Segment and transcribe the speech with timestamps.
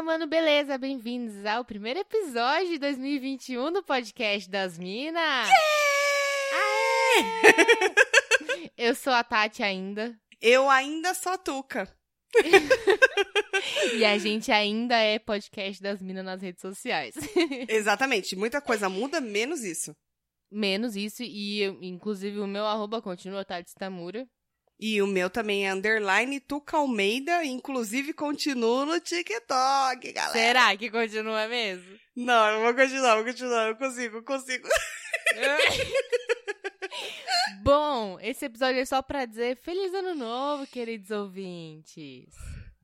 [0.00, 0.78] Fala, mano, beleza?
[0.78, 5.46] Bem-vindos ao primeiro episódio de 2021 do podcast das Minas.
[8.78, 10.18] Eu sou a Tati ainda.
[10.40, 11.86] Eu ainda sou a Tuca.
[13.94, 17.14] E a gente ainda é podcast das Minas nas redes sociais.
[17.68, 18.34] Exatamente.
[18.34, 19.94] Muita coisa muda, menos isso.
[20.50, 24.26] Menos isso, e inclusive o meu arroba continua Tati Tamura.
[24.82, 30.32] E o meu também é underline Tuca Almeida, inclusive continuo no TikTok, galera.
[30.32, 31.98] Será que continua mesmo?
[32.16, 34.66] Não, eu vou continuar, vou continuar, eu consigo, eu consigo.
[37.62, 42.34] Bom, esse episódio é só pra dizer feliz ano novo, queridos ouvintes.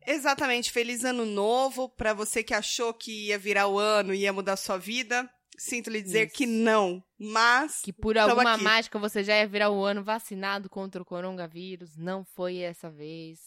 [0.06, 4.34] Exatamente, feliz ano novo pra você que achou que ia virar o ano e ia
[4.34, 5.26] mudar sua vida.
[5.58, 6.36] Sinto lhe dizer Isso.
[6.36, 8.62] que não, mas Que por alguma aqui.
[8.64, 11.96] mágica você já ia virar o ano vacinado contra o coronavírus.
[11.96, 13.38] Não foi essa vez.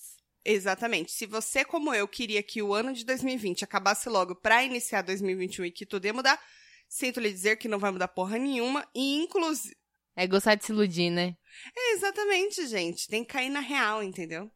[0.44, 1.12] Exatamente.
[1.12, 5.66] Se você, como eu, queria que o ano de 2020 acabasse logo pra iniciar 2021
[5.66, 6.42] e que tudo ia mudar,
[6.88, 8.88] sinto lhe dizer que não vai mudar porra nenhuma.
[8.96, 9.76] E, inclusive.
[10.16, 11.36] É gostar de se iludir, né?
[11.78, 13.08] É, exatamente, gente.
[13.08, 14.50] Tem que cair na real, entendeu?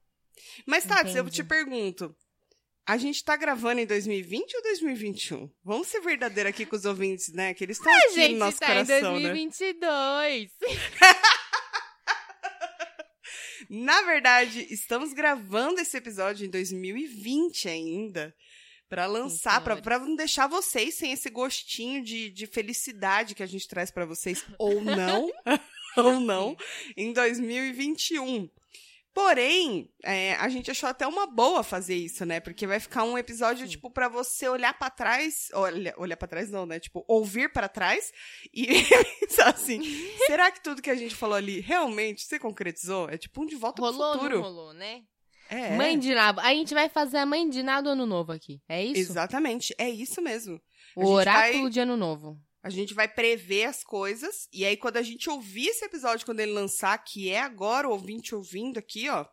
[0.65, 2.15] Mas, Tati, eu te pergunto.
[2.85, 5.49] A gente tá gravando em 2020 ou 2021?
[5.63, 7.53] Vamos ser verdadeiro aqui com os ouvintes, né?
[7.53, 9.29] Que eles estão aqui gente no nosso tá coração, em né?
[9.29, 10.51] 2022.
[13.69, 18.35] Na verdade, estamos gravando esse episódio em 2020 ainda.
[18.89, 19.83] Pra lançar, pra, senhores.
[19.83, 24.05] pra não deixar vocês sem esse gostinho de, de felicidade que a gente traz pra
[24.05, 25.31] vocês, ou não,
[25.97, 26.55] ou não,
[26.95, 28.49] em 2021.
[29.13, 32.39] Porém, é, a gente achou até uma boa fazer isso, né?
[32.39, 33.71] Porque vai ficar um episódio, Sim.
[33.71, 35.49] tipo, pra você olhar pra trás.
[35.53, 36.79] Olha, olhar pra trás não, né?
[36.79, 38.11] Tipo, ouvir pra trás
[38.53, 38.65] e
[39.21, 39.81] pensar assim:
[40.25, 43.07] será que tudo que a gente falou ali realmente se concretizou?
[43.09, 44.35] É tipo um de volta Rolou pro futuro.
[44.37, 45.01] não rolou, né?
[45.49, 45.75] É.
[45.77, 46.39] Mãe de nabo.
[46.39, 48.59] A gente vai fazer a mãe de nada do ano novo aqui.
[48.67, 48.99] É isso?
[48.99, 50.59] Exatamente, é isso mesmo.
[50.95, 52.39] O oráculo vai- de ano novo.
[52.63, 56.39] A gente vai prever as coisas, e aí quando a gente ouvir esse episódio, quando
[56.39, 59.25] ele lançar, que é agora o ouvinte ouvindo aqui, ó,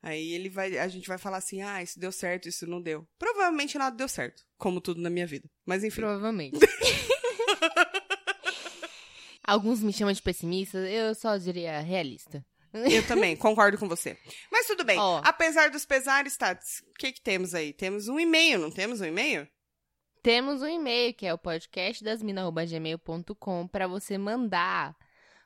[0.00, 3.04] aí ele vai, a gente vai falar assim, ah, isso deu certo, isso não deu.
[3.18, 5.50] Provavelmente nada deu certo, como tudo na minha vida.
[5.66, 6.02] Mas enfim.
[6.02, 6.56] Provavelmente.
[9.42, 12.46] Alguns me chamam de pessimista, eu só diria realista.
[12.72, 14.16] Eu também, concordo com você.
[14.52, 14.98] Mas tudo bem.
[14.98, 15.20] Ó.
[15.24, 17.72] Apesar dos pesares, Tats, o que que temos aí?
[17.72, 19.48] Temos um e-mail, não temos um e-mail?
[20.28, 24.94] Temos um e-mail que é o podcastdasmina.gmail.com para você mandar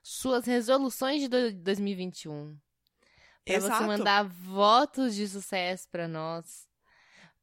[0.03, 2.57] suas resoluções de do- 2021.
[3.47, 6.67] Para você mandar votos de sucesso para nós.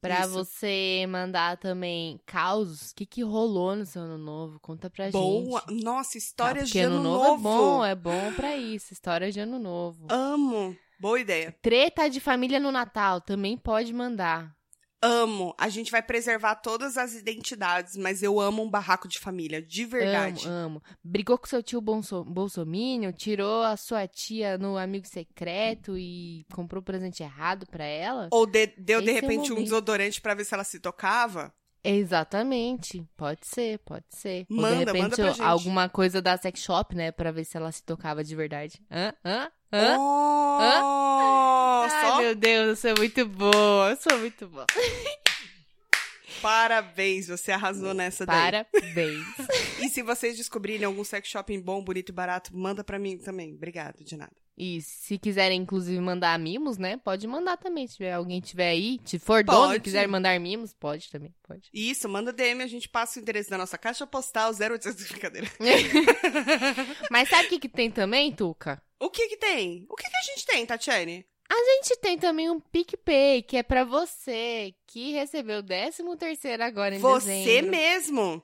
[0.02, 2.92] Para você mandar também causos.
[2.92, 4.60] O que, que rolou no seu ano novo?
[4.60, 5.64] Conta pra Boa.
[5.70, 5.82] gente.
[5.82, 7.26] Nossa, Ah, histórias porque de ano, novo.
[7.26, 8.92] é bom, é bom pra isso.
[8.92, 10.08] História de ano novo.
[10.10, 10.76] Amo.
[11.00, 11.56] Boa ideia.
[11.62, 14.59] Treta de família no Natal também pode mandar.
[15.02, 15.56] Amo.
[15.58, 19.86] A gente vai preservar todas as identidades, mas eu amo um barraco de família, de
[19.86, 20.46] verdade.
[20.48, 20.84] Amo, amo.
[21.04, 26.84] Brigou com seu tio Bolso Bolsominion, tirou a sua tia no amigo secreto e comprou
[26.84, 28.28] presente errado pra ela?
[28.32, 29.64] Ou de- deu, de Esse é o repente, um momento.
[29.64, 31.54] desodorante pra ver se ela se tocava.
[31.82, 33.08] Exatamente.
[33.16, 34.46] Pode ser, pode ser.
[34.50, 35.42] Ou Manda, de manda repente pra gente.
[35.42, 37.12] alguma coisa da sex shop, né?
[37.12, 38.82] Pra ver se ela se tocava de verdade.
[38.92, 39.14] Hã?
[39.24, 39.50] Hã?
[39.72, 39.98] Hã?
[40.00, 40.58] Oh,
[41.84, 43.92] Ai, só meu Deus, eu sou muito boa.
[43.92, 44.66] Eu sou muito boa.
[46.42, 48.52] parabéns, você arrasou nessa daí.
[48.52, 49.26] Parabéns.
[49.80, 53.54] E se vocês descobrirem algum sex shopping bom, bonito e barato, manda pra mim também.
[53.54, 54.34] Obrigado, de nada.
[54.62, 56.98] E se quiserem, inclusive, mandar mimos, né?
[56.98, 57.88] Pode mandar também.
[57.88, 59.80] Se tiver alguém tiver aí, se for dono e Pode.
[59.80, 61.34] quiser mandar mimos, pode também.
[61.48, 61.70] Pode.
[61.74, 65.48] Isso, manda DM, a gente passa o endereço da nossa caixa postal 0800 brincadeira.
[67.10, 68.82] Mas sabe o que, que tem também, Tuca?
[69.00, 69.86] O que que tem?
[69.90, 71.26] O que que a gente tem, Tatiane?
[71.52, 76.64] A gente tem também um PicPay, que é pra você que recebeu o 13 terceiro
[76.64, 77.72] agora em Você dezembro.
[77.72, 78.44] mesmo.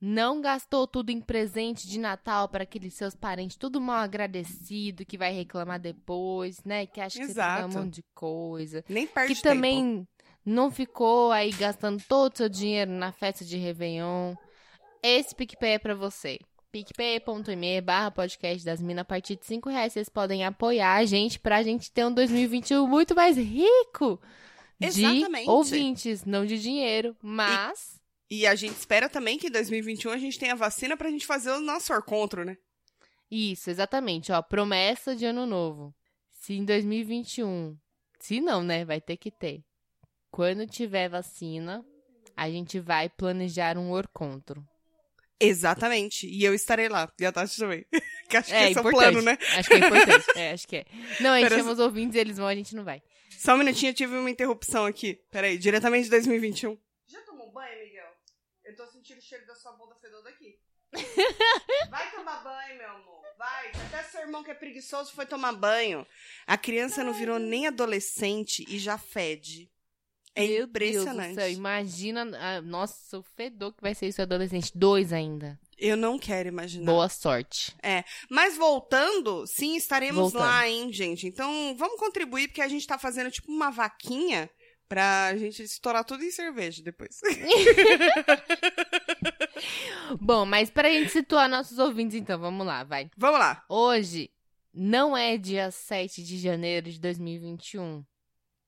[0.00, 5.16] Não gastou tudo em presente de Natal para aqueles seus parentes, tudo mal agradecido, que
[5.16, 6.86] vai reclamar depois, né?
[6.86, 7.68] Que acha que você Exato.
[7.68, 8.84] tem um monte de coisa.
[8.88, 9.54] Nem perde que tempo.
[9.54, 10.06] também
[10.44, 14.34] não ficou aí gastando todo o seu dinheiro na festa de Réveillon.
[15.02, 16.38] Esse PicPay é pra você.
[16.70, 19.02] picpay.me barra podcast das minas.
[19.02, 22.86] A partir de 5 reais vocês podem apoiar a gente pra gente ter um 2021
[22.86, 24.20] muito mais rico
[24.78, 25.48] de Exatamente.
[25.48, 27.95] ouvintes, não de dinheiro, mas...
[27.95, 27.95] E
[28.46, 31.60] a gente espera também que em 2021 a gente tenha vacina pra gente fazer o
[31.60, 32.56] nosso encontro, né?
[33.30, 35.94] Isso, exatamente, ó, promessa de ano novo.
[36.32, 37.76] Se em 2021,
[38.20, 39.62] se não, né, vai ter que ter.
[40.30, 41.84] Quando tiver vacina,
[42.36, 44.64] a gente vai planejar um encontro.
[45.40, 46.26] Exatamente.
[46.26, 47.10] E eu estarei lá.
[47.20, 47.84] E a Tati também.
[48.28, 49.12] que acho que É esse é o importante.
[49.12, 49.38] plano, né?
[49.56, 50.26] Acho que é importante.
[50.36, 50.84] É, acho que é.
[51.20, 53.02] Não, a gente Pera- chama os ouvintes, eles vão, a gente não vai.
[53.30, 55.20] Só um minutinho, eu tive uma interrupção aqui.
[55.30, 56.78] Peraí, diretamente de 2021.
[57.06, 57.20] Já
[58.78, 60.58] Eu tô sentindo o cheiro da sua bunda fedor aqui.
[61.88, 63.22] Vai tomar banho, meu amor.
[63.38, 63.70] Vai.
[63.70, 66.06] Até seu irmão que é preguiçoso foi tomar banho.
[66.46, 69.72] A criança não virou nem adolescente e já fede.
[70.34, 71.16] É Meu impressionante.
[71.16, 72.30] Deus do céu, imagina.
[72.38, 74.70] ah, nossa, o fedor que vai ser isso adolescente.
[74.74, 75.58] Dois ainda.
[75.78, 76.84] Eu não quero imaginar.
[76.84, 77.74] Boa sorte.
[78.28, 80.42] Mas voltando, sim, estaremos Voltando.
[80.42, 81.26] lá, hein, gente.
[81.26, 84.50] Então, vamos contribuir, porque a gente tá fazendo tipo uma vaquinha
[84.88, 87.20] pra gente estourar tudo em cerveja depois.
[90.20, 93.10] Bom, mas pra gente situar nossos ouvintes, então, vamos lá, vai.
[93.16, 93.64] vamos lá.
[93.68, 94.30] Hoje
[94.72, 98.04] não é dia 7 de janeiro de 2021.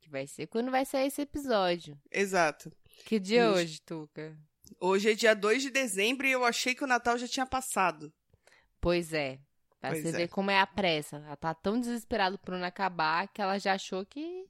[0.01, 1.99] Que vai ser quando vai sair esse episódio.
[2.11, 2.73] Exato.
[3.05, 3.81] Que dia é Hoje.
[3.83, 4.37] Tuca?
[4.81, 8.13] Hoje é dia 2 de dezembro e eu achei que o Natal já tinha passado.
[8.81, 9.39] Pois é.
[9.81, 10.13] Pra Pois você é.
[10.13, 11.17] ver como é a pressa.
[11.17, 14.45] Ela tá tão desesperada por não acabar que ela já achou que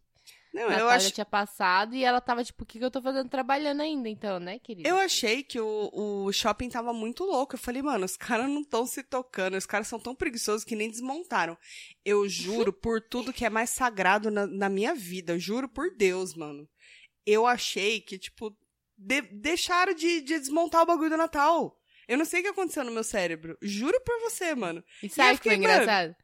[0.52, 1.02] Não, Natal eu, ach...
[1.04, 4.08] já tinha passado e ela tava tipo, o que, que eu tô fazendo trabalhando ainda,
[4.08, 4.88] então, né, querida?
[4.88, 7.54] eu achei que o, o shopping tava muito louco.
[7.54, 9.56] Eu falei, mano, os caras não estão se tocando.
[9.56, 11.56] Os caras são tão preguiçosos que nem desmontaram.
[12.04, 15.32] Eu juro por tudo que é mais sagrado na, na minha vida.
[15.34, 16.68] Eu juro por Deus, mano.
[17.26, 18.56] Eu achei que, tipo,
[18.96, 21.78] de- deixaram de, de desmontar o bagulho do Natal.
[22.08, 23.58] Eu não sei o que aconteceu no meu cérebro.
[23.60, 24.82] Juro por você, mano.
[25.02, 26.16] E sabe o que foi fiquei, mano- engraçado?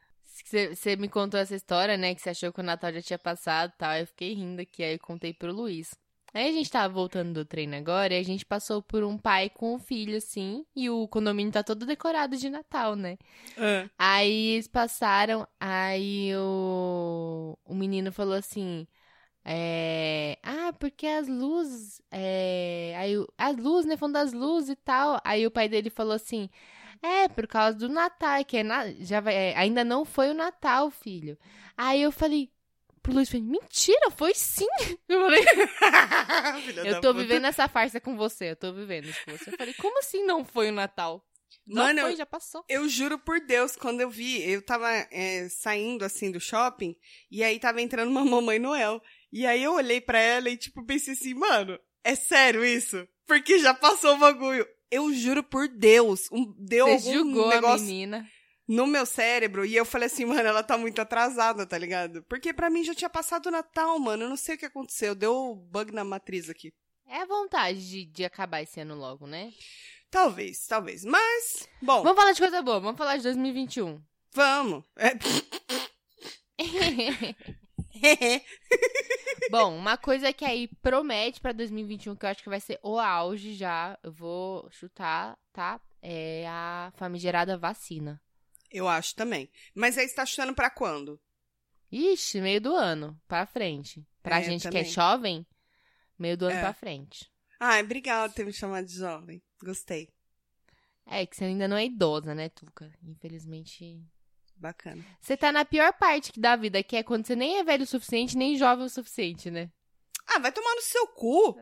[0.42, 2.14] Você me contou essa história, né?
[2.14, 3.96] Que você achou que o Natal já tinha passado e tal.
[3.96, 5.94] Eu fiquei rindo aqui, aí eu contei pro Luiz.
[6.32, 9.48] Aí a gente tava voltando do treino agora e a gente passou por um pai
[9.48, 10.66] com um filho, assim.
[10.74, 13.16] E o condomínio tá todo decorado de Natal, né?
[13.56, 18.86] Ah, Aí eles passaram, aí o, o menino falou assim.
[19.44, 22.02] É, ah, porque as luzes.
[22.10, 23.96] É, aí, as luzes, né?
[23.96, 25.20] Falando das luzes e tal.
[25.24, 26.50] Aí o pai dele falou assim:
[27.04, 30.34] É, por causa do Natal, que é na- já vai, é, ainda não foi o
[30.34, 31.38] Natal, filho.
[31.76, 32.50] Aí eu falei
[33.02, 34.66] pro Luiz: falei, Mentira, foi sim.
[35.06, 35.44] Eu falei:
[36.86, 39.50] Eu tô vivendo essa farsa com você, eu tô vivendo isso com você.
[39.50, 41.22] Eu falei: Como assim não foi o Natal?
[41.66, 42.64] Não Mano, foi, já passou.
[42.68, 46.96] Eu juro por Deus, quando eu vi, eu tava é, saindo assim do shopping,
[47.30, 49.00] e aí tava entrando uma mamãe Noel.
[49.32, 53.06] E aí eu olhei pra ela e, tipo, pensei assim, mano, é sério isso?
[53.26, 54.66] Porque já passou o bagulho.
[54.90, 58.28] Eu juro por Deus, um, deu Você algum negócio menina.
[58.68, 62.22] no meu cérebro e eu falei assim, mano, ela tá muito atrasada, tá ligado?
[62.24, 64.24] Porque pra mim já tinha passado o Natal, mano.
[64.24, 65.14] Eu não sei o que aconteceu.
[65.14, 66.72] Deu bug na matriz aqui.
[67.06, 69.50] É a vontade de, de acabar esse ano logo, né?
[70.10, 71.04] Talvez, talvez.
[71.04, 74.00] Mas, bom, Vamos falar de coisa boa, vamos falar de 2021.
[74.32, 74.84] vamos.
[74.96, 75.10] É...
[79.50, 82.98] Bom, uma coisa que aí promete pra 2021, que eu acho que vai ser o
[82.98, 85.80] auge já, eu vou chutar, tá?
[86.02, 88.20] É a famigerada vacina.
[88.70, 89.48] eu acho também.
[89.74, 91.20] Mas aí você tá chutando pra quando?
[91.92, 94.04] Ixi, meio do ano, pra frente.
[94.22, 95.46] Pra É, gente que é jovem,
[96.18, 96.60] meio do ano É.
[96.60, 97.30] pra frente.
[97.60, 99.40] Ai, obrigada por ter me chamado de jovem.
[99.62, 100.08] Gostei.
[101.06, 102.92] É, que você ainda não é idosa, né, Tuca?
[103.02, 104.02] Infelizmente.
[104.56, 105.04] Bacana.
[105.20, 107.86] Você tá na pior parte da vida, que é quando você nem é velho o
[107.86, 109.70] suficiente, nem jovem o suficiente, né?
[110.26, 111.56] Ah, vai tomar no seu cu.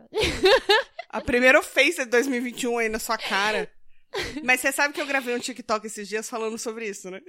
[1.08, 3.70] A primeira ofensa de 2021 aí na sua cara.
[4.44, 7.20] Mas você sabe que eu gravei um TikTok esses dias falando sobre isso, né?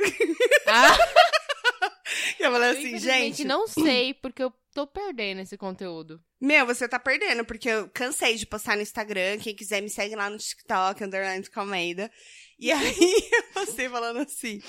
[0.68, 0.96] Ah,
[2.40, 3.44] Eu falei assim, gente.
[3.44, 6.22] não sei, porque eu tô perdendo esse conteúdo.
[6.40, 9.38] Meu, você tá perdendo, porque eu cansei de postar no Instagram.
[9.40, 12.12] Quem quiser me segue lá no TikTok, underline com Almeida.
[12.60, 12.96] E aí
[13.32, 14.62] eu postei falando assim.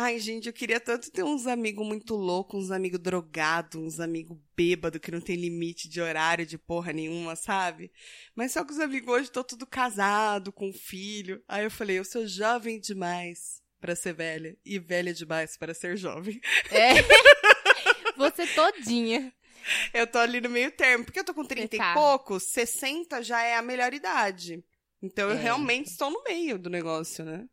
[0.00, 4.38] Ai, gente, eu queria tanto ter uns amigos muito loucos, uns amigos drogados, uns amigos
[4.56, 7.90] bêbados que não tem limite de horário de porra nenhuma, sabe?
[8.32, 11.42] Mas só que os amigos hoje estão tudo casado, com filho.
[11.48, 15.96] Aí eu falei, eu sou jovem demais pra ser velha e velha demais para ser
[15.96, 16.40] jovem.
[16.70, 16.90] É.
[18.16, 19.34] Você todinha.
[19.92, 21.90] Eu tô ali no meio termo, porque eu tô com 30 tá.
[21.90, 24.64] e poucos, 60 já é a melhor idade.
[25.02, 25.42] Então eu É.
[25.42, 27.48] realmente estou no meio do negócio, né?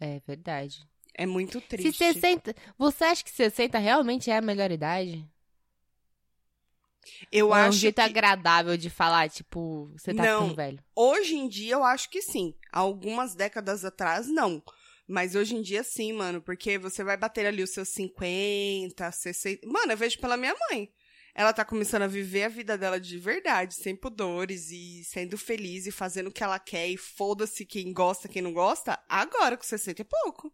[0.00, 0.78] É verdade.
[1.16, 1.96] É muito Se triste.
[1.98, 2.54] 60.
[2.76, 5.24] Você acha que 60 realmente é a melhor idade?
[7.30, 10.40] Eu Ou é um acho jeito que agradável de falar, tipo, você tá Não.
[10.42, 10.84] ficando velho?
[10.96, 12.54] hoje em dia eu acho que sim.
[12.72, 14.62] Algumas décadas atrás, não.
[15.06, 19.66] Mas hoje em dia sim, mano, porque você vai bater ali os seus 50, 60.
[19.66, 20.90] Mano, eu vejo pela minha mãe.
[21.34, 25.84] Ela tá começando a viver a vida dela de verdade, sem pudores e sendo feliz
[25.84, 29.64] e fazendo o que ela quer e foda-se quem gosta, quem não gosta, agora com
[29.64, 30.50] 60 e pouco.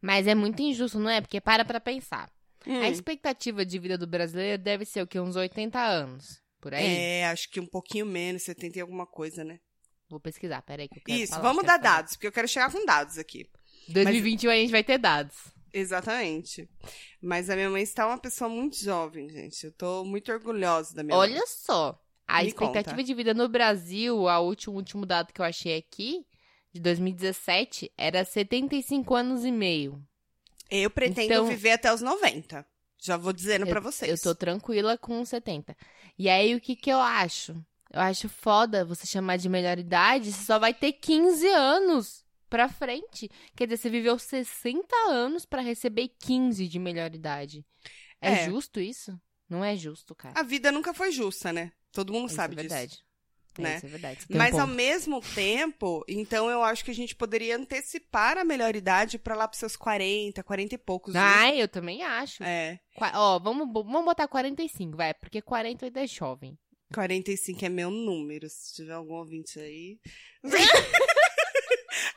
[0.00, 1.20] Mas é muito injusto, não é?
[1.20, 2.30] Porque para pra pensar.
[2.66, 2.80] Hum.
[2.80, 5.18] A expectativa de vida do brasileiro deve ser o quê?
[5.20, 6.40] Uns 80 anos.
[6.60, 6.84] Por aí?
[6.84, 9.60] É, acho que um pouquinho menos, 70 e alguma coisa, né?
[10.08, 11.82] Vou pesquisar, peraí que eu quero Isso, falar, vamos dar falar.
[11.96, 13.48] dados, porque eu quero chegar com dados aqui.
[13.88, 15.36] 2021 a gente vai ter dados.
[15.72, 16.68] Exatamente.
[17.20, 19.64] Mas a minha mãe está uma pessoa muito jovem, gente.
[19.64, 21.30] Eu tô muito orgulhosa da minha mãe.
[21.30, 22.00] Olha só.
[22.26, 23.04] A Me expectativa conta.
[23.04, 26.26] de vida no Brasil, a último, último dado que eu achei aqui,
[26.76, 30.02] de 2017, era 75 anos e meio.
[30.70, 32.66] Eu pretendo Então- viver até os 90.
[32.98, 34.10] Já vou dizendo pra vocês.
[34.10, 35.76] Eu tô tranquila com 70.
[36.18, 37.52] E aí, o que que eu acho?
[37.92, 42.68] Eu acho foda você chamar de melhor idade, você só vai ter 15 anos pra
[42.68, 43.30] frente.
[43.54, 47.64] Quer dizer, você viveu 60 anos pra receber 15 de melhor idade.
[48.20, 48.44] É, É.
[48.50, 49.18] justo isso?
[49.48, 50.38] Não é justo, cara.
[50.38, 51.70] A vida nunca foi justa, né?
[51.92, 52.68] Todo mundo Isso sabe é disso.
[52.74, 52.98] verdade.
[52.98, 53.05] É,
[53.62, 53.76] né?
[53.76, 54.26] Isso é verdade.
[54.26, 58.44] Tem um Mas ao mesmo tempo, então eu acho que a gente poderia antecipar a
[58.44, 61.14] melhor idade pra lá pros seus 40, 40 e poucos.
[61.14, 61.20] né?
[61.20, 62.42] Ai, eu também acho.
[62.42, 62.78] É.
[62.94, 66.58] Qua- Ó, vamos, vamos botar 45, vai, porque 40 ainda é jovem.
[66.94, 68.48] 45 é meu número.
[68.48, 69.98] Se tiver algum ouvinte aí.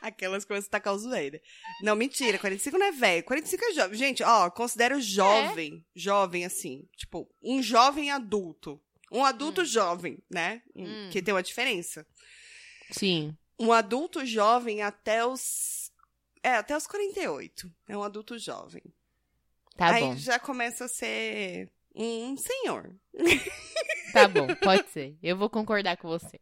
[0.00, 1.40] Aquelas coisas que tacar o zoeira.
[1.82, 2.38] Não, mentira.
[2.38, 3.24] 45 não é velho.
[3.24, 3.98] 45 é jovem.
[3.98, 5.84] Gente, ó, considero jovem.
[5.94, 6.88] Jovem, assim.
[6.96, 8.80] Tipo, um jovem adulto.
[9.10, 10.62] Um adulto jovem, né?
[10.74, 11.08] Hum.
[11.10, 12.06] Que tem uma diferença.
[12.90, 13.36] Sim.
[13.58, 15.92] Um adulto jovem até os.
[16.42, 17.70] É, até os 48.
[17.88, 18.82] É um adulto jovem.
[19.76, 20.16] Tá Aí bom.
[20.16, 22.94] já começa a ser um senhor.
[24.12, 25.16] Tá bom, pode ser.
[25.22, 26.40] Eu vou concordar com você.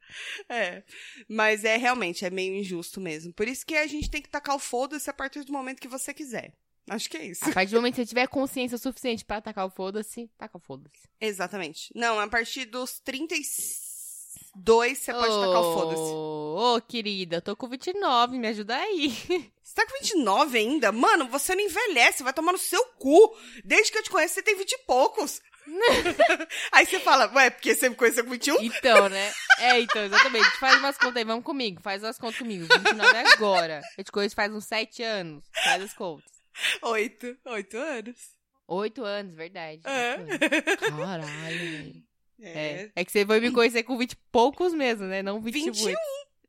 [0.49, 0.83] É.
[1.29, 3.31] Mas é realmente, é meio injusto mesmo.
[3.35, 5.87] Por isso que a gente tem que tacar o foda-se a partir do momento que
[5.87, 6.55] você quiser.
[6.89, 7.49] Acho que é isso.
[7.49, 10.61] A partir do momento que você tiver consciência suficiente pra atacar o foda-se, taca o
[10.61, 11.09] foda-se.
[11.21, 11.93] Exatamente.
[11.95, 16.03] Não, a partir dos 32 você pode tacar o foda-se.
[16.03, 19.11] Ô, ô, querida, tô com 29, me ajuda aí.
[19.69, 20.91] Você tá com 29 ainda?
[20.91, 23.37] Mano, você não envelhece, vai tomar no seu cu.
[23.63, 25.43] Desde que eu te conheço, você tem 20 e poucos.
[26.73, 28.63] Aí você fala, ué, porque você me conheceu com 21?
[28.63, 29.33] Então, né?
[29.59, 30.51] É, então, exatamente.
[30.59, 31.83] Faz umas contas aí, vamos comigo.
[31.83, 32.67] Faz umas contas comigo.
[32.67, 33.83] 29 é agora.
[33.97, 35.45] Eu te conheço faz uns 7 anos.
[35.65, 36.38] Faz as contas.
[36.83, 37.39] 8.
[37.45, 38.37] 8 anos.
[38.67, 39.83] 8 anos, verdade.
[39.85, 40.17] É.
[40.19, 40.79] oito anos.
[40.79, 42.05] Caralho.
[42.41, 42.83] É.
[42.83, 42.93] É.
[42.95, 45.23] é que você foi me conhecer com 20 e poucos mesmo, né?
[45.23, 45.83] Não 20 e 21.
[45.83, 46.03] muitos.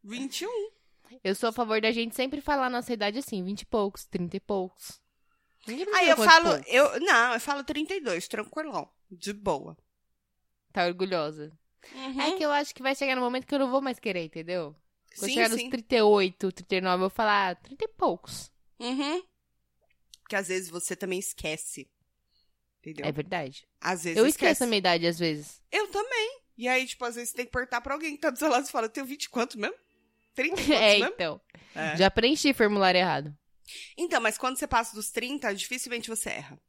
[0.04, 0.72] 21.
[1.24, 4.06] Eu sou a favor da gente sempre falar a nossa idade assim, 20 e poucos,
[4.06, 5.02] 30 e poucos.
[5.68, 6.66] Aí eu falo, poucos.
[6.68, 8.90] eu, não, eu falo 32, tranquilão.
[9.10, 9.78] De boa.
[10.72, 11.52] Tá orgulhosa.
[12.28, 14.26] É que eu acho que vai chegar no momento que eu não vou mais querer,
[14.26, 14.76] entendeu?
[15.18, 15.64] Quando sim, chegar sim.
[15.64, 18.52] nos 38, 39, eu vou falar ah, 30 e poucos.
[18.80, 19.24] Uhum.
[20.30, 21.90] Porque às vezes você também esquece.
[22.80, 23.04] Entendeu?
[23.04, 23.68] É verdade.
[23.82, 24.52] Às vezes Eu esquece.
[24.52, 25.60] esqueço a minha idade às vezes.
[25.72, 26.42] Eu também.
[26.56, 28.48] E aí, tipo, às vezes você tem que perguntar pra alguém que tá do seu
[28.48, 29.76] lado e fala, eu tenho 20 e quanto mesmo?
[30.36, 31.14] 30 e quantos É, mesmo?
[31.16, 31.42] então.
[31.74, 31.98] É.
[31.98, 33.36] Já preenchi formulário errado.
[33.98, 36.62] Então, mas quando você passa dos 30, dificilmente você erra.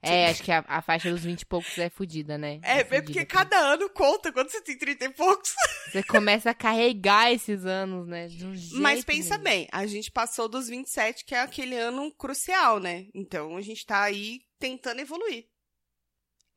[0.00, 2.60] É, acho que a, a faixa dos 20 e poucos é fodida, né?
[2.62, 3.48] É, é fudida, porque cara.
[3.48, 5.54] cada ano conta quando você tem 30 e poucos.
[5.88, 8.28] Você começa a carregar esses anos, né?
[8.28, 9.44] De um Mas jeito pensa mesmo.
[9.44, 13.06] bem, a gente passou dos 27, que é aquele ano crucial, né?
[13.14, 15.48] Então a gente tá aí tentando evoluir.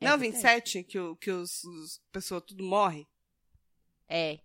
[0.02, 0.44] É Não, verdade.
[0.44, 3.08] 27, que, o, que os, os pessoas tudo morre?
[4.10, 4.40] É.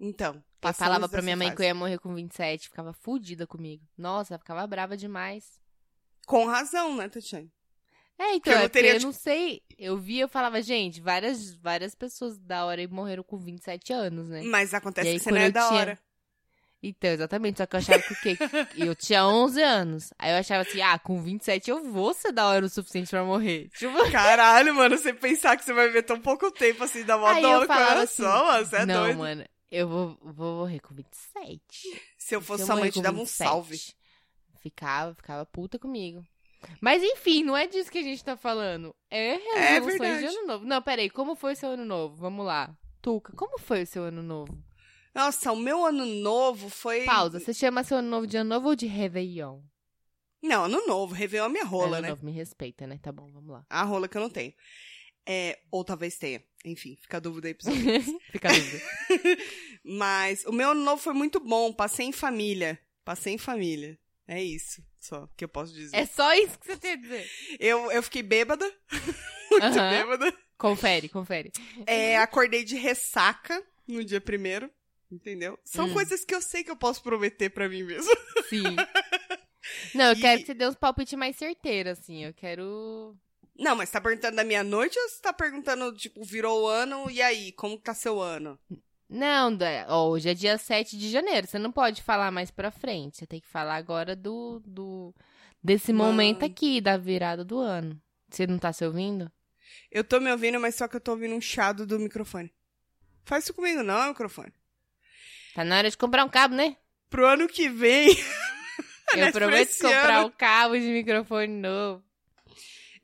[0.00, 0.42] Então.
[0.62, 1.56] Eu falava pra minha mãe fase.
[1.56, 3.86] que eu ia morrer com 27, ficava fudida comigo.
[3.96, 5.60] Nossa, ficava brava demais.
[6.26, 7.52] Com razão, né, Tatiane?
[8.18, 9.62] É, então, eu não é teria, eu não sei.
[9.78, 14.28] Eu via, eu falava, gente, várias, várias pessoas da hora aí morreram com 27 anos,
[14.28, 14.42] né?
[14.42, 15.98] Mas acontece E aí, que você não é da tinha- hora.
[16.82, 17.58] Então, exatamente.
[17.58, 18.36] Só que eu achava que o quê?
[18.76, 20.12] Eu tinha 11 anos.
[20.18, 23.24] Aí eu achava assim, ah, com 27 eu vou ser da hora o suficiente pra
[23.24, 23.68] morrer.
[23.76, 27.34] Tipo, Caralho, mano, você pensar que você vai viver tão pouco tempo assim, dá uma
[27.40, 29.18] dor eu no falava coração, mano, você é não, doido.
[29.18, 31.60] mano, eu vou, vou morrer com 27.
[32.18, 33.80] Se eu fosse Se eu sua mãe, te com dava um 27, salve.
[34.62, 36.24] Ficava, ficava puta comigo.
[36.80, 38.94] Mas enfim, não é disso que a gente tá falando.
[39.10, 40.18] É É resoluções verdade.
[40.20, 40.64] de ano novo.
[40.64, 42.16] Não, peraí, como foi o seu ano novo?
[42.16, 42.76] Vamos lá.
[43.02, 44.56] Tuca, como foi o seu ano novo?
[45.14, 47.04] Nossa, o meu ano novo foi.
[47.04, 49.60] Pausa, você chama seu ano novo de ano novo ou de Réveillon?
[50.42, 52.08] Não, ano novo, Réveillon a minha rola, ano né?
[52.10, 52.98] novo, me respeita, né?
[53.02, 53.64] Tá bom, vamos lá.
[53.70, 54.52] A rola que eu não tenho.
[55.28, 56.42] É, ou talvez tenha.
[56.64, 58.00] Enfim, fica a dúvida aí pra você.
[58.30, 58.82] Fica a dúvida.
[59.84, 61.72] Mas o meu ano novo foi muito bom.
[61.72, 62.78] Passei em família.
[63.04, 63.98] Passei em família.
[64.28, 65.96] É isso, só que eu posso dizer.
[65.96, 67.30] É só isso que você tem a dizer.
[67.60, 68.64] Eu, eu fiquei bêbada.
[69.50, 70.34] muito bêbada.
[70.58, 71.52] Confere, confere.
[71.86, 74.70] É, acordei de ressaca no dia primeiro.
[75.08, 75.56] Entendeu?
[75.64, 75.92] São Hum.
[75.92, 78.10] coisas que eu sei que eu posso prometer pra mim mesmo.
[78.50, 78.74] Sim.
[79.94, 82.24] Não, eu E- quero que você dê uns palpites mais certeiros, assim.
[82.24, 83.16] Eu quero.
[83.56, 87.08] Não, mas tá perguntando da minha noite ou você tá perguntando, tipo, virou o ano
[87.08, 88.58] e aí, como que tá seu ano?
[89.08, 89.56] Não,
[90.08, 91.46] hoje é dia 7 de janeiro.
[91.46, 93.18] Você não pode falar mais pra frente.
[93.18, 94.60] Você tem que falar agora do.
[94.64, 95.14] do
[95.62, 96.10] desse Mano.
[96.10, 98.00] momento aqui, da virada do ano.
[98.28, 99.30] Você não tá se ouvindo?
[99.90, 102.52] Eu tô me ouvindo, mas só que eu tô ouvindo um chiado do microfone.
[103.24, 104.52] Faz isso comigo não, microfone.
[105.54, 106.76] Tá na hora de comprar um cabo, né?
[107.08, 108.08] Pro ano que vem,
[109.14, 112.02] Eu prometo comprar um cabo de microfone novo.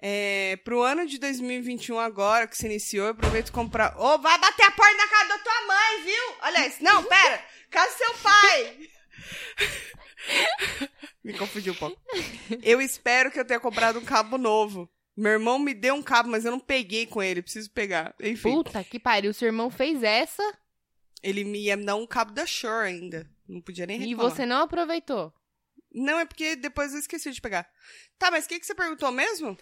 [0.04, 3.96] É, pro ano de 2021 agora, que se iniciou, eu aproveito comprar...
[3.96, 6.34] Ô, vai bater a porta na casa da tua mãe, viu?
[6.42, 6.82] Olha isso.
[6.82, 7.44] Não, pera.
[7.70, 8.90] Casa do seu pai.
[11.22, 11.96] me confundi um pouco.
[12.64, 14.90] Eu espero que eu tenha comprado um cabo novo.
[15.16, 17.40] Meu irmão me deu um cabo, mas eu não peguei com ele.
[17.40, 18.12] Preciso pegar.
[18.20, 18.50] Enfim.
[18.50, 20.42] Puta que pariu, seu irmão fez essa
[21.22, 23.30] Ele me ia me dar um cabo da Shure ainda.
[23.46, 24.32] Não podia nem e reclamar.
[24.32, 25.32] você não aproveitou.
[25.94, 27.68] Não, é porque depois eu esqueci de pegar.
[28.18, 29.56] Tá, mas o que, que você perguntou mesmo?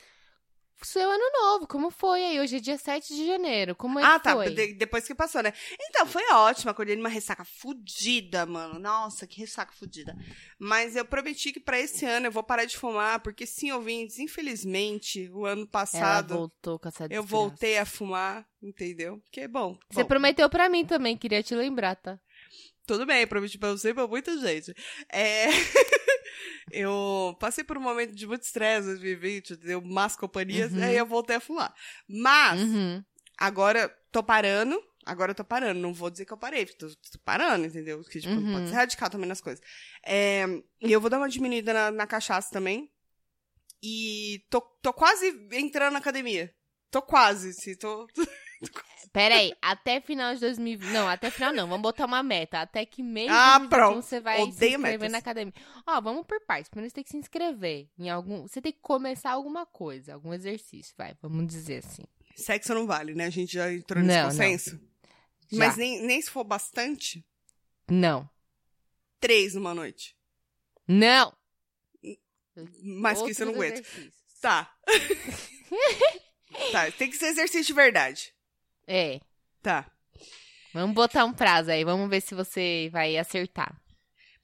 [0.83, 2.41] Seu ano novo, como foi aí?
[2.41, 3.75] Hoje é dia 7 de janeiro.
[3.75, 4.33] Como é ah, que tá.
[4.33, 4.51] foi?
[4.55, 5.53] de- depois que passou, né?
[5.79, 6.71] Então, foi ótimo.
[6.71, 8.79] Acordei numa ressaca fudida, mano.
[8.79, 10.17] Nossa, que ressaca fudida.
[10.59, 14.19] Mas eu prometi que pra esse ano eu vou parar de fumar, porque sim, ouvintes,
[14.19, 17.27] infelizmente, o ano Ela passado voltou com essa eu desgraça.
[17.27, 19.19] voltei a fumar, entendeu?
[19.19, 19.79] Porque, bom.
[19.91, 22.19] Você bom, prometeu pra mim também, queria te lembrar, tá?
[22.91, 24.75] Tudo bem, prometi pra você e pra muita gente.
[25.13, 25.47] É...
[26.73, 30.83] eu passei por um momento de muito estresse em 2020, deu más companhias, Uhum.
[30.83, 31.73] aí eu voltei a fumar.
[32.09, 33.01] Mas, Uhum.
[33.39, 35.79] agora tô parando, agora eu tô parando.
[35.79, 38.01] Não vou dizer que eu parei, tô, tô parando, entendeu?
[38.03, 38.53] Porque, tipo, Uhum.
[38.55, 39.65] pode ser radical também nas coisas.
[40.05, 40.45] É,
[40.81, 42.91] e eu vou dar uma diminuída na, na cachaça também.
[43.81, 46.53] E tô, tô quase entrando na academia.
[46.91, 48.09] Tô quase, se tô...
[49.13, 50.93] Pera aí, até final de 2020.
[50.93, 51.67] Não, até final não.
[51.67, 52.61] Vamos botar uma meta.
[52.61, 54.03] Até que de Ah, 2021 pronto.
[54.03, 55.13] você vai se Odeio inscrever metas.
[55.13, 55.55] na academia.
[55.87, 56.69] Ó, vamos por partes.
[56.69, 58.43] Primeiro você tem que se inscrever em algum.
[58.47, 61.17] Você tem que começar alguma coisa, algum exercício, vai.
[61.21, 62.05] Vamos dizer assim.
[62.37, 63.25] Sexo não vale, né?
[63.27, 64.31] A gente já entrou nesse Não, não.
[64.31, 64.81] consenso.
[65.51, 65.59] Já.
[65.59, 67.27] Mas nem, nem se for bastante,
[67.91, 68.31] Não.
[69.19, 70.17] três numa noite.
[70.87, 71.35] Não!
[72.83, 73.87] Mais que isso eu não Outros aguento.
[73.87, 74.15] exercícios.
[74.41, 74.73] Tá.
[76.73, 78.33] tá, tem que ser exercício de verdade.
[78.93, 79.21] É.
[79.63, 79.89] Tá.
[80.75, 81.85] Vamos botar um prazo aí.
[81.85, 83.81] Vamos ver se você vai acertar.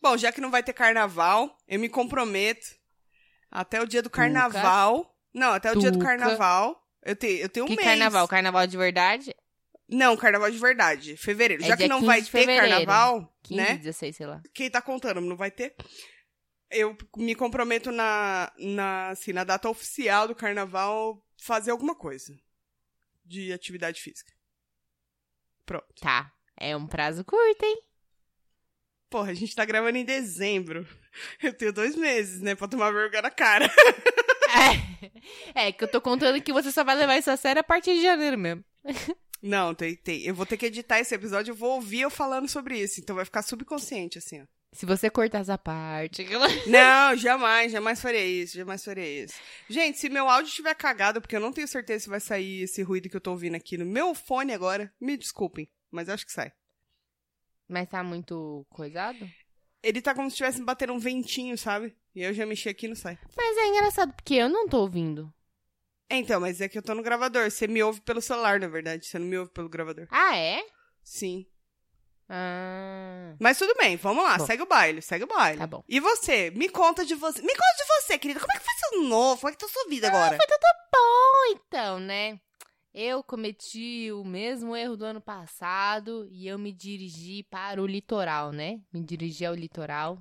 [0.01, 2.65] Bom, já que não vai ter carnaval, eu me comprometo
[3.51, 5.13] até o dia do carnaval.
[5.35, 6.11] Não, até o dia do Tuca.
[6.11, 6.81] carnaval.
[7.03, 7.89] Eu, te, eu tenho um que mês.
[7.89, 8.29] carnaval?
[8.29, 9.35] Carnaval de verdade?
[9.89, 11.17] Não, carnaval de verdade.
[11.17, 11.65] Fevereiro.
[11.65, 13.77] É já que não 15 vai ter carnaval, 15, né?
[13.79, 14.41] 16, sei lá.
[14.55, 15.75] Quem tá contando, não vai ter.
[16.71, 22.33] Eu me comprometo na, na, assim, na data oficial do carnaval fazer alguma coisa
[23.25, 24.36] de atividade física.
[25.67, 25.87] Pronto.
[26.01, 26.33] Tá.
[26.57, 27.83] É um prazo curto, hein?
[29.11, 30.87] Porra, a gente tá gravando em dezembro.
[31.43, 33.67] Eu tenho dois meses, né, pra tomar vergonha na cara.
[35.55, 35.67] É.
[35.69, 37.95] é, que eu tô contando que você só vai levar isso a sério a partir
[37.95, 38.65] de janeiro mesmo.
[39.43, 40.23] Não, tem, tem.
[40.23, 43.01] Eu vou ter que editar esse episódio, eu vou ouvir eu falando sobre isso.
[43.01, 44.47] Então vai ficar subconsciente, assim, ó.
[44.77, 46.27] Se você cortar essa parte.
[46.69, 49.35] Não, jamais, jamais farei isso, jamais farei isso.
[49.71, 52.83] Gente, se meu áudio estiver cagado, porque eu não tenho certeza se vai sair esse
[52.83, 56.33] ruído que eu tô ouvindo aqui no meu fone agora, me desculpem, mas acho que
[56.33, 56.53] sai.
[57.67, 59.27] Mas tá muito coisado?
[59.83, 61.97] Ele tá como se estivesse batendo um ventinho, sabe?
[62.15, 63.19] E eu já mexi aqui e não sai.
[63.35, 65.33] Mas é engraçado, porque eu não tô ouvindo.
[66.09, 67.51] É, então, mas é que eu tô no gravador.
[67.51, 69.07] Você me ouve pelo celular, na verdade.
[69.07, 70.07] Você não me ouve pelo gravador.
[70.11, 70.63] Ah, é?
[71.03, 71.47] Sim.
[72.29, 73.35] Ah.
[73.39, 74.47] Mas tudo bem, vamos lá, Bom.
[74.47, 75.59] segue o baile, segue o baile.
[75.59, 75.85] Tá bom.
[75.89, 76.51] E você?
[76.51, 77.41] Me conta de você.
[77.41, 78.41] Me conta de você, querida.
[78.41, 79.41] Como é que foi seu novo?
[79.41, 80.37] Como é que tá sua vida agora?
[80.93, 82.41] Bom, então, né?
[82.93, 88.53] Eu cometi o mesmo erro do ano passado e eu me dirigi para o litoral,
[88.53, 88.81] né?
[88.91, 90.19] Me dirigi ao litoral.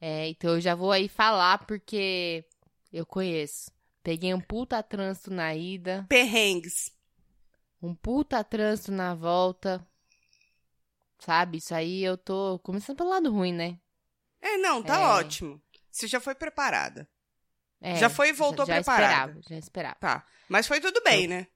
[0.00, 2.44] É, então eu já vou aí falar porque
[2.92, 3.70] eu conheço.
[4.02, 6.90] Peguei um puta trânsito na ida, Perrengues.
[7.82, 9.86] um puta trânsito na volta.
[11.24, 11.56] Sabe?
[11.58, 13.78] Isso aí eu tô começando pelo lado ruim, né?
[14.42, 15.06] É, não, tá É.
[15.06, 15.58] ótimo.
[15.90, 17.08] Você já foi preparada.
[17.80, 19.30] É, Já foi e voltou já, já preparada.
[19.30, 19.96] esperava, já esperava.
[19.96, 20.26] Tá.
[20.48, 21.46] Mas foi tudo bem, né?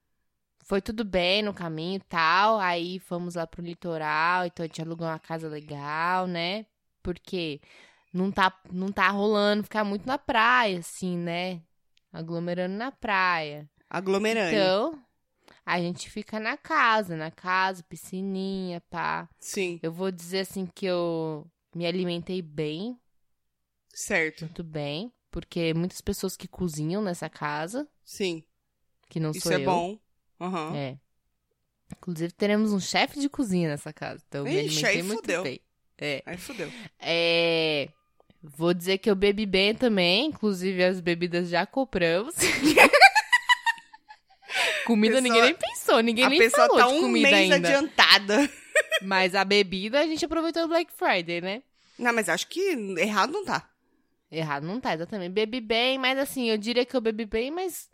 [0.64, 2.59] Foi tudo bem no caminho e tal.
[2.61, 6.64] Aí fomos lá pro litoral, então a gente alugou uma casa legal, né?
[7.02, 7.61] Porque
[8.12, 11.61] não tá, não tá rolando ficar muito na praia, assim, né?
[12.12, 13.68] Aglomerando na praia.
[13.88, 14.54] Aglomerando.
[14.54, 15.02] Então,
[15.74, 19.28] a gente fica na casa, na casa, piscininha, pá.
[19.38, 22.98] Sim, Eu vou dizer assim que eu me alimentei bem,
[23.92, 24.42] certo.
[24.46, 25.12] muito bem.
[25.31, 28.42] Porque muitas pessoas que cozinham nessa casa, Sim.
[29.11, 29.64] que não Isso sou é eu.
[29.64, 29.98] bom.
[30.40, 30.74] Aham.
[30.74, 30.98] É.
[31.92, 34.22] Inclusive, teremos um chefe de cozinha nessa casa.
[34.26, 35.42] Então, eu me Ixi, alimentei aí muito fudeu.
[35.42, 35.61] bem.
[35.98, 36.22] É.
[36.24, 36.72] Aí fudeu.
[36.98, 37.88] É,
[38.42, 40.26] Vou dizer que eu bebi bem também.
[40.26, 42.35] Inclusive, as bebidas já compramos.
[44.88, 46.01] comida Pessoa- ninguém nem pensou.
[46.01, 47.68] Ninguém a nem pessoa falou tá de um comida mês ainda.
[47.68, 48.51] adiantada.
[49.03, 51.62] Mas a bebida a gente aproveitou no Black Friday, né?
[51.98, 52.61] Não, mas acho que
[52.98, 53.68] errado não tá.
[54.31, 55.33] Errado não tá, exatamente.
[55.33, 57.88] Bebi bem, mas assim, eu diria que eu bebi bem, mas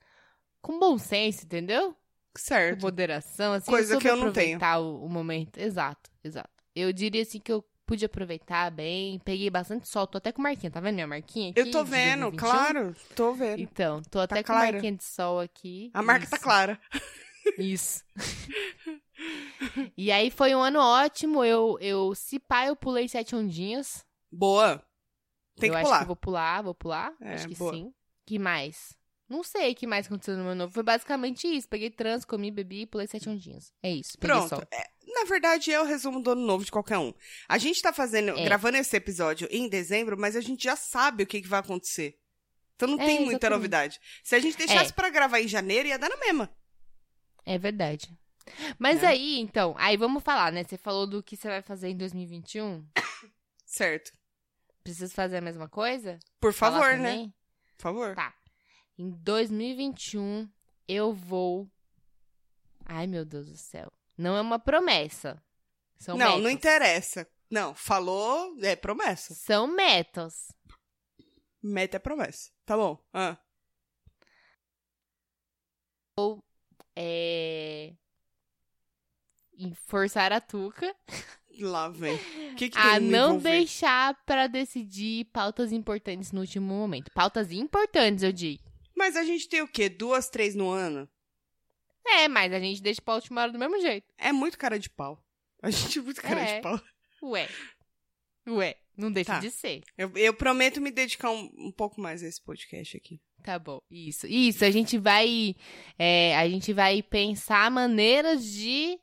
[0.61, 1.93] com bom senso, entendeu?
[1.93, 1.97] Com
[2.41, 2.83] Certo.
[2.83, 3.71] moderação, assim.
[3.71, 4.57] Coisa soube que eu não tenho.
[4.57, 5.59] aproveitar O, o momento.
[5.59, 6.51] Exato, exato.
[6.75, 10.71] Eu diria assim que eu pude aproveitar bem, peguei bastante sol, tô até com marquinha,
[10.71, 11.61] tá vendo minha marquinha aqui?
[11.61, 12.37] Eu tô vendo, 2021?
[12.39, 12.97] claro.
[13.15, 13.61] Tô vendo.
[13.61, 14.73] Então, tô até com clara.
[14.73, 15.91] marquinha de sol aqui.
[15.93, 16.45] A marca tá Isso.
[16.45, 16.81] clara.
[17.59, 18.05] Isso.
[19.97, 21.45] e aí foi um ano ótimo.
[21.45, 24.05] Eu, eu se pá, eu pulei sete ondinhas.
[24.33, 24.83] Boa.
[25.57, 26.01] Tem eu que acho pular.
[26.01, 27.13] que vou pular, vou pular.
[27.21, 27.73] É, acho que boa.
[27.75, 27.93] sim.
[28.27, 28.97] Que mais?
[29.29, 30.73] Não sei o que mais aconteceu no meu novo.
[30.73, 31.69] Foi basicamente isso.
[31.69, 33.73] Peguei trans, comi, bebi e pulei sete ondinhas.
[33.83, 34.19] É isso.
[34.19, 34.55] Pronto.
[34.71, 37.13] É, na verdade, é o resumo do ano novo de qualquer um.
[37.49, 38.45] A gente tá fazendo, É.
[38.45, 42.19] gravando esse episódio em dezembro, mas a gente já sabe o que, que vai acontecer.
[42.77, 43.57] Então não É, tem muita exatamente.
[43.57, 44.01] novidade.
[44.23, 44.95] Se a gente deixasse É.
[44.95, 46.55] pra gravar em janeiro, ia dar na mesma.
[47.47, 48.15] É verdade.
[48.79, 49.09] Mas Né?
[49.09, 50.65] aí, então, aí vamos falar, né?
[50.65, 52.85] Você falou do que você vai fazer em 2021.
[53.65, 54.13] Certo.
[54.83, 56.19] Preciso fazer a mesma coisa?
[56.39, 57.33] Por favor, né?
[57.79, 58.15] Por favor.
[58.15, 58.35] Tá.
[58.97, 60.49] Em 2021,
[60.87, 61.69] eu vou.
[62.85, 63.93] Ai, meu Deus do céu.
[64.17, 65.43] Não é uma promessa.
[65.99, 66.43] São não, metas.
[66.43, 67.29] não interessa.
[67.51, 69.35] Não, falou, é promessa.
[69.35, 70.53] São metas.
[71.63, 72.51] Meta é promessa.
[72.65, 72.99] Tá bom.
[73.13, 73.39] Ah.
[76.97, 77.93] É.
[79.59, 80.95] em Forçar a Tuca
[81.61, 82.17] Lá vem.
[82.53, 87.11] O que, que a não deixar pra decidir pautas importantes no último momento.
[87.13, 88.63] Pautas importantes, eu digo.
[88.97, 89.89] Mas a gente tem o quê?
[89.89, 91.09] Duas, três no ano?
[92.07, 94.07] É, mas a gente deixa pra última hora do mesmo jeito.
[94.19, 95.23] É muito cara de pau.
[95.63, 96.57] A gente é muito cara É.
[96.57, 96.81] de pau.
[97.23, 97.49] Ué.
[98.47, 98.77] Ué.
[98.97, 99.41] Não deixa Tá.
[99.41, 99.83] de ser.
[99.99, 103.21] Eu, eu prometo me dedicar um, um pouco mais a esse podcast aqui.
[103.43, 103.81] Tá bom.
[103.91, 104.27] Isso.
[104.27, 104.65] Isso.
[104.65, 105.57] A gente vai.
[105.99, 108.99] é, a gente vai pensar maneiras de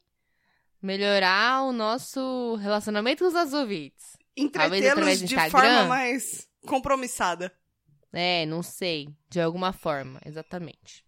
[0.81, 4.15] melhorar o nosso relacionamento com os nossos ouvintes.
[4.37, 5.49] Entretê-los de Instagram?
[5.51, 7.53] forma mais compromissada.
[8.13, 9.09] É, não sei.
[9.29, 11.03] De alguma forma, exatamente.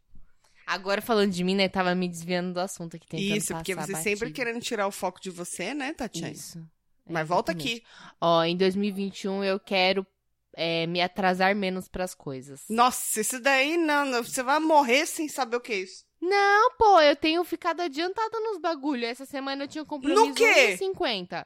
[0.66, 1.68] Agora falando de mim, né?
[1.68, 5.20] Tava me desviando do assunto aqui, tentando Isso, porque você sempre querendo tirar o foco
[5.22, 6.32] de você, né, Tatiana?
[6.32, 6.66] Isso.
[7.10, 7.84] Mas volta aqui.
[8.22, 10.08] Ó, em 2021 eu quero
[10.56, 12.64] é, me atrasar menos pras coisas.
[12.70, 16.06] Nossa, isso daí não, não, você vai morrer sem saber o que é isso.
[16.22, 19.06] Não, pô, eu tenho ficado adiantada nos bagulho.
[19.06, 20.78] Essa semana eu tinha um compromisso No quê?
[20.80, 21.46] 11h50.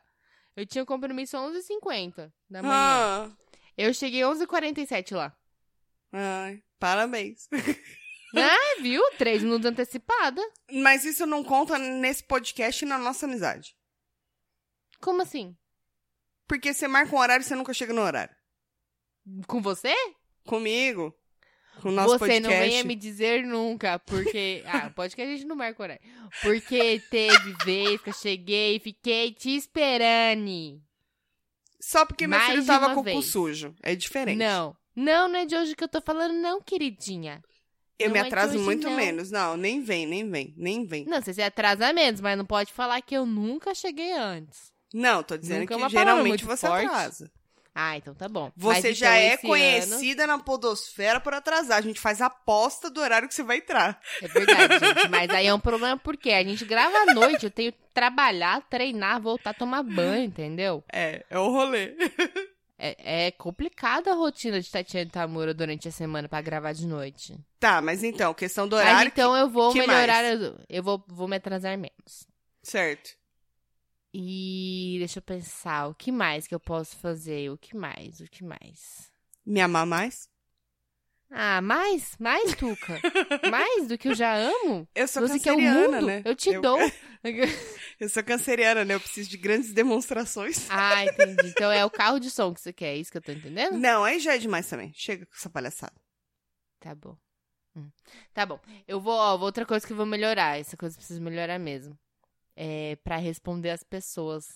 [0.55, 2.73] Eu tinha um compromisso 11h50 da manhã.
[2.75, 3.29] Ah,
[3.75, 5.35] Eu cheguei 11h47 lá.
[6.11, 7.47] Ai, parabéns.
[8.35, 9.01] Ah, viu?
[9.17, 10.41] Três minutos antecipada.
[10.71, 13.75] Mas isso não conta nesse podcast e na nossa amizade.
[14.99, 15.55] Como assim?
[16.47, 18.35] Porque você marca um horário e você nunca chega no horário.
[19.45, 19.93] Com você?
[20.45, 21.13] Comigo,
[21.81, 22.41] com o nosso você podcast.
[22.41, 24.63] não venha me dizer nunca, porque.
[24.67, 26.01] Ah, podcast a gente não marca horário.
[26.41, 30.81] Porque teve vez que eu cheguei e fiquei te esperando.
[31.79, 33.75] Só porque meu Mais filho tava com o cu sujo.
[33.83, 34.37] É diferente.
[34.37, 34.75] Não.
[34.97, 37.41] Não, não é de hoje que eu tô falando, não, queridinha.
[37.99, 38.95] Eu Não me é atraso hoje, muito não.
[38.95, 39.29] menos.
[39.31, 41.05] Não, nem vem, nem vem, nem vem.
[41.05, 44.71] Não, você se atrasa menos, mas não pode falar que eu nunca cheguei antes.
[44.93, 46.86] Não, tô dizendo Nunca é que palavra geralmente você forte.
[46.86, 47.31] atrasa.
[47.79, 48.51] Ah, então tá bom.
[48.55, 51.77] Mas Você então, já é esse ano- conhecida na podosfera por atrasar.
[51.77, 53.99] A gente faz aposta do horário que você vai entrar.
[54.19, 55.07] É verdade, gente.
[55.10, 58.62] Mas aí é um problema porque a gente grava à noite, eu tenho que trabalhar,
[58.67, 60.83] treinar, voltar a tomar banho, entendeu?
[60.91, 61.95] É, é o rolê.
[62.77, 67.35] É, é complicada a rotina de Tatiana Tamura durante a semana pra gravar de noite.
[67.59, 69.07] Tá, mas então, questão do Mas horário.
[69.09, 70.23] então eu vou que melhorar,
[70.69, 72.27] eu vou, vou me atrasar menos.
[72.61, 73.17] Certo.
[74.13, 77.51] E deixa eu pensar, o que mais que eu posso fazer?
[77.51, 78.19] O que mais?
[78.19, 79.11] O que mais?
[79.45, 80.29] Me amar mais?
[81.29, 82.15] Ah, mais?
[82.19, 82.99] Mais, Tuca?
[83.51, 84.87] mais do que eu já amo?
[84.95, 86.07] Eu sou Você quer o canceriana, mundo?
[86.07, 86.21] né?
[86.25, 86.77] Eu te dou.
[87.99, 88.93] Eu sou canceriana, né?
[88.93, 90.67] Eu preciso de grandes demonstrações.
[90.71, 91.47] ah, entendi.
[91.49, 93.77] Então é o carro de som que você quer, é isso que eu tô entendendo?
[93.77, 94.93] Não, aí já é demais também.
[94.93, 95.93] Chega com essa palhaçada.
[96.79, 97.17] Tá bom.
[97.75, 97.89] Hum.
[98.33, 98.61] Tá bom.
[98.87, 100.57] Eu vou, ó, outra coisa que eu vou melhorar.
[100.59, 101.97] Essa coisa eu preciso melhorar mesmo.
[102.55, 104.47] É pra responder as pessoas.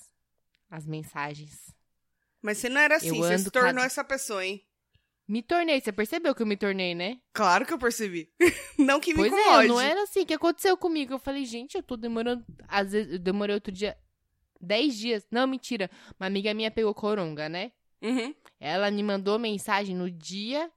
[0.70, 1.76] As mensagens.
[2.42, 4.64] Mas você não era assim, Eu você se tornou cada- essa pessoa, hein?
[5.28, 5.80] Me tornei.
[5.80, 7.20] Você percebeu que eu me tornei, né?
[7.34, 8.30] Claro que eu percebi.
[8.78, 9.68] não que me Pois é, incomode.
[9.68, 10.22] não era assim.
[10.22, 11.14] O que aconteceu comigo?
[11.14, 12.44] Eu falei, gente, eu tô demorando.
[12.68, 13.98] Às vezes, eu demorei outro dia.
[14.60, 15.28] 10 dias.
[15.32, 15.90] Não, mentira.
[16.20, 17.72] Uma amiga minha pegou coronga, né?
[18.02, 18.34] Uhum.
[18.60, 20.70] Ela me mandou mensagem no dia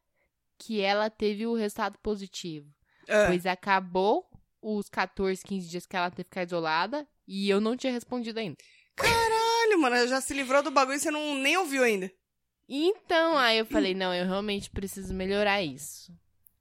[0.58, 2.70] que ela teve o resultado positivo.
[3.08, 4.26] Ah, Pois acabou
[4.62, 8.38] os 14, 15 dias que ela teve que ficar isolada e eu não tinha respondido
[8.40, 8.56] ainda.
[8.96, 12.10] Caralho, mano, já se livrou do bagulho e você não, nem ouviu ainda.
[12.68, 16.12] Então, aí eu falei, não, eu realmente preciso melhorar isso.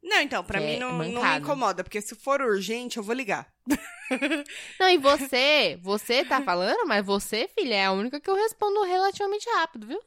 [0.02, 3.04] Não, então, pra Que mim é não, não me incomoda, porque se for urgente, eu
[3.04, 3.48] vou ligar.
[4.80, 8.84] Não, e você, você tá falando, mas você, filha, é a única que eu respondo
[8.84, 10.02] relativamente rápido, viu?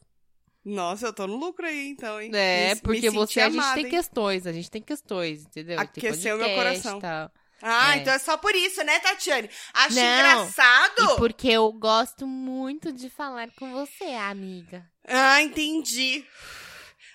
[0.65, 2.31] Nossa, eu tô no lucro aí, então, hein?
[2.35, 3.91] É, Me- me porque senti você, a gente amada, tem hein?
[3.91, 5.81] questões, a gente tem questões, entendeu?
[5.81, 7.01] Aqueceu meu coração.
[7.01, 7.31] tal.
[7.63, 8.01] Ah, É.
[8.01, 9.49] então é só por isso, né, Tatiane?
[9.73, 10.03] Acho Não.
[10.03, 11.17] engraçado.
[11.17, 14.85] Porque eu gosto muito de falar com você, amiga.
[15.07, 16.25] Ah, entendi.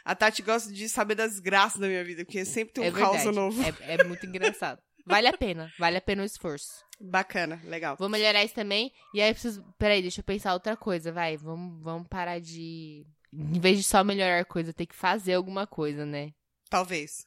[0.04, 2.92] A Tati gosta de saber das graças da minha vida, porque sempre tem um é
[2.92, 3.62] caos novo.
[3.62, 4.82] É, é muito engraçado.
[5.06, 6.86] Vale a pena, vale a pena o esforço.
[7.00, 7.96] Bacana, legal.
[7.98, 8.92] Vou melhorar isso também.
[9.14, 9.64] E aí preciso.
[9.78, 11.38] Peraí, deixa eu pensar outra coisa, vai.
[11.38, 13.06] Vamos, vamos parar de.
[13.34, 16.34] Em vez de só melhorar coisa, ter que fazer alguma coisa, né?
[16.70, 17.26] Talvez.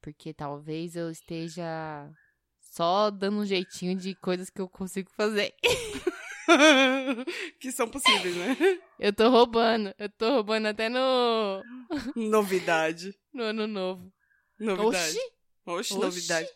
[0.00, 2.10] Porque talvez eu esteja
[2.60, 5.54] só dando um jeitinho de coisas que eu consigo fazer.
[7.60, 8.56] que são possíveis, né?
[8.98, 9.94] Eu tô roubando.
[9.98, 11.62] Eu tô roubando até no.
[12.16, 13.14] Novidade.
[13.32, 14.12] No ano novo.
[14.60, 15.16] Novidade.
[15.16, 15.32] Oxi!
[15.64, 16.48] Oxi, novidade.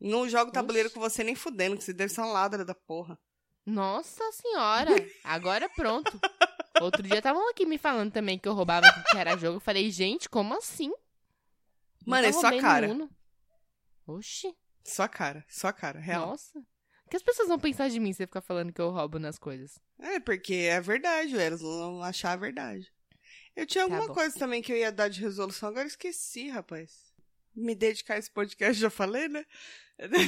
[0.00, 0.94] Não jogo tabuleiro Oxi.
[0.94, 3.18] com você nem fudendo, que você deve ser uma ladra da porra.
[3.66, 4.92] Nossa senhora!
[5.24, 6.20] Agora pronto.
[6.80, 9.56] Outro dia estavam aqui me falando também que eu roubava que era jogo.
[9.56, 10.92] Eu falei, gente, como assim?
[12.06, 12.88] Mano, é no cara.
[12.88, 13.10] Uno.
[14.06, 16.28] Oxi, Sua cara, sua cara, real.
[16.28, 16.62] nossa.
[17.06, 19.18] O que as pessoas vão pensar de mim se eu ficar falando que eu roubo
[19.18, 19.78] nas coisas?
[20.00, 22.92] É, porque é verdade, elas vão achar a verdade.
[23.54, 24.14] Eu tinha Tá alguma bom.
[24.14, 26.90] coisa também que eu ia dar de resolução, agora eu esqueci, rapaz.
[27.54, 29.44] Me dedicar a esse podcast, já falei, né?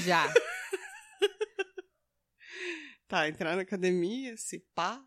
[0.05, 0.33] Já.
[3.07, 5.03] Tá, entrar na academia, se pá.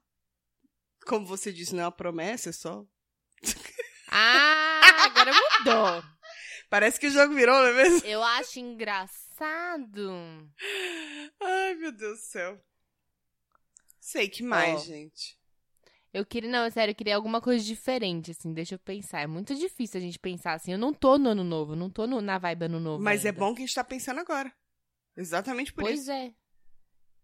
[1.06, 2.84] Como você disse, não é uma promessa, é só.
[4.10, 6.04] Ah, agora mudou.
[6.68, 8.08] Parece que o jogo virou, não é mesmo?
[8.08, 9.21] Eu acho engraçado.
[11.40, 12.62] Ai, meu Deus do céu.
[14.00, 14.84] Sei que mais, Ó.
[14.86, 15.40] gente.
[16.14, 19.22] Eu queria, não, sério, eu queria alguma coisa diferente, assim, deixa eu pensar.
[19.22, 20.74] É muito difícil a gente pensar assim.
[20.74, 23.02] Eu não tô no ano novo, não tô no- na vibe ano novo.
[23.04, 23.40] Mas é ainda.
[23.40, 24.54] bom que a gente tá pensando agora.
[25.16, 26.12] Exatamente por Pois isso.
[26.12, 26.34] é.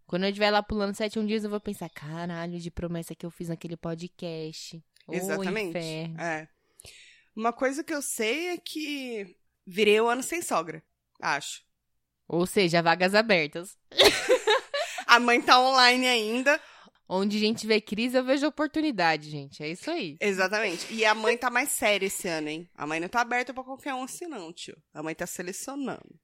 [0.06, 3.25] Quando eu estiver lá pulando sete um dias, eu vou pensar, caralho, de promessa que
[3.25, 4.82] eu fiz naquele podcast.
[5.10, 5.69] Exatamente.
[5.77, 6.21] inferno.
[6.21, 6.47] É.
[7.36, 10.82] Uma coisa que eu sei é que virei o ano sem sogra.
[11.21, 11.62] Acho.
[12.28, 13.78] Ou seja, vagas abertas.
[15.08, 16.60] A mãe tá online ainda.
[17.10, 19.63] Onde a gente vê crise, eu vejo oportunidade, gente.
[19.63, 20.18] É isso aí.
[20.20, 20.94] Exatamente.
[20.94, 22.70] E a mãe tá mais séria esse ano, hein?
[22.76, 24.76] A mãe não tá aberta pra qualquer um assim, não, tio.
[24.94, 26.20] A mãe tá selecionando.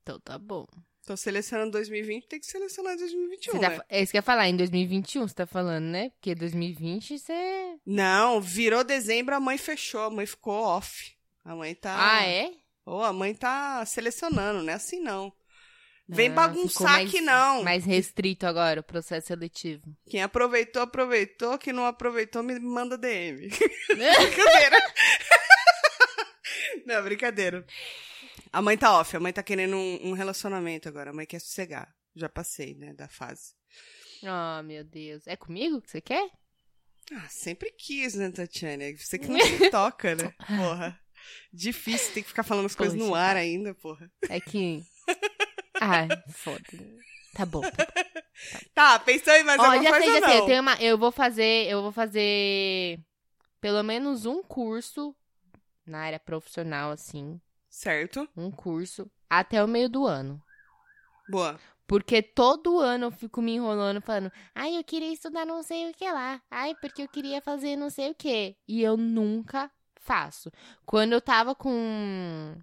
[0.00, 0.64] Então tá bom.
[1.04, 3.80] Tô selecionando 2020, tem que selecionar 2021, Você tá, né?
[3.88, 6.10] é isso que eu ia falar, em 2021 você tá falando, né?
[6.10, 7.76] Porque 2020 você.
[7.84, 11.12] Não, virou dezembro, a mãe fechou, a mãe ficou off.
[11.44, 11.94] A mãe tá.
[11.96, 12.52] Ah, é?
[12.86, 15.30] Ou a mãe tá selecionando, não é assim não.
[16.08, 17.64] Vem Ah, bagunçar mais- que não.
[17.64, 19.82] Mais restrito agora o processo seletivo.
[20.08, 21.58] Quem aproveitou, aproveitou.
[21.58, 23.48] Quem não aproveitou, me manda DM.
[23.90, 24.76] brincadeira.
[26.86, 27.66] não, brincadeira.
[28.52, 31.10] A mãe tá off, a mãe tá querendo um, um relacionamento agora.
[31.10, 31.92] A mãe quer sossegar.
[32.14, 33.52] Já passei, né, da fase.
[34.22, 35.26] oh, meu Deus.
[35.26, 36.30] É comigo que você quer?
[37.12, 38.84] Ah, sempre quis, né, Tatiana?
[38.96, 40.32] Você que não se toca, né?
[40.46, 40.98] Porra.
[41.52, 43.20] Difícil, tem que ficar falando as coisas no Poxa.
[43.20, 44.10] ar ainda, porra.
[44.28, 44.82] É que.
[45.80, 46.62] Ai, foda.
[47.34, 47.60] Tá bom.
[47.60, 47.86] Tá bom.
[48.74, 50.34] Tá, pensou em mais Ó, alguma já coisa sei, já sei.
[50.34, 50.40] não?
[50.42, 51.66] Eu, tenho uma, eu vou fazer.
[51.68, 53.00] Eu vou fazer
[53.60, 55.14] pelo menos um curso
[55.86, 57.40] na área profissional, assim.
[57.68, 58.28] Certo.
[58.36, 60.42] Um curso até o meio do ano.
[61.28, 61.58] Boa.
[61.86, 65.94] Porque todo ano eu fico me enrolando falando, ai, eu queria estudar não sei o
[65.94, 66.42] que lá.
[66.50, 68.56] Ai, porque eu queria fazer não sei o que.
[68.66, 69.70] E eu nunca
[70.06, 70.50] faço.
[70.84, 72.54] Quando eu tava com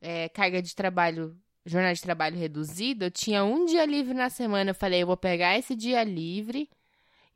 [0.00, 4.70] é, carga de trabalho, jornada de trabalho reduzida, eu tinha um dia livre na semana.
[4.70, 6.68] Eu falei, eu vou pegar esse dia livre,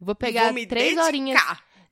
[0.01, 1.05] vou pegar Vou me três dedicar.
[1.07, 1.41] horinhas.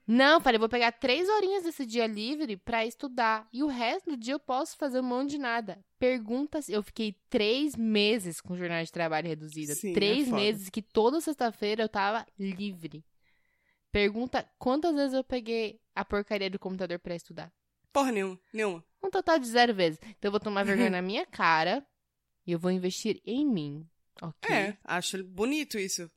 [0.09, 3.45] Não, falei, vou pegar três horinhas desse dia livre pra estudar.
[3.51, 5.83] E o resto do dia eu posso fazer um monte de nada.
[5.99, 6.69] Perguntas.
[6.69, 9.75] Eu fiquei três meses com jornada de trabalho reduzida.
[9.75, 10.37] Sim, é três foda.
[10.37, 13.03] meses que toda sexta-feira eu tava livre.
[13.91, 17.51] Pergunta quantas vezes eu peguei a porcaria do computador pra estudar.
[17.91, 18.83] Porra nenhuma, nenhuma.
[19.01, 19.99] Um total de zero vezes.
[20.03, 21.85] Então eu vou tomar vergonha na minha cara
[22.45, 23.87] e eu vou investir em mim.
[24.21, 24.53] Ok?
[24.55, 26.09] É, acho bonito isso.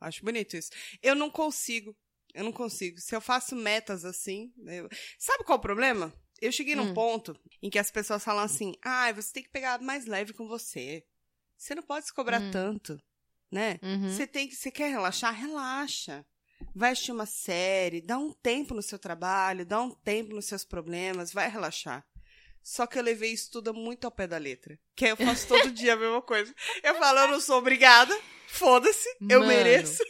[0.00, 0.70] Acho bonito isso.
[1.02, 1.96] Eu não consigo.
[2.34, 2.98] Eu não consigo.
[2.98, 4.52] Se eu faço metas assim.
[4.66, 4.88] eu-
[5.18, 6.12] Sabe qual é o problema?
[6.40, 6.94] Eu cheguei num Hum.
[6.94, 10.46] ponto em que as pessoas falam assim: ah, você tem que pegar mais leve com
[10.48, 11.04] você.
[11.56, 12.50] Você não pode se cobrar Hum.
[12.50, 13.00] tanto,
[13.50, 13.78] né?
[13.82, 14.08] Uhum.
[14.10, 14.56] Você tem que.
[14.56, 15.32] Você quer relaxar?
[15.34, 16.24] Relaxa.
[16.74, 20.64] Vai assistir uma série, dá um tempo no seu trabalho, dá um tempo nos seus
[20.64, 22.04] problemas, vai relaxar.
[22.62, 24.78] Só que eu levei isso tudo muito ao pé da letra.
[24.94, 26.54] Que aí eu faço todo dia a mesma coisa.
[26.82, 28.16] Eu falo, eu não sou obrigada,
[28.48, 30.02] foda-se, eu mereço.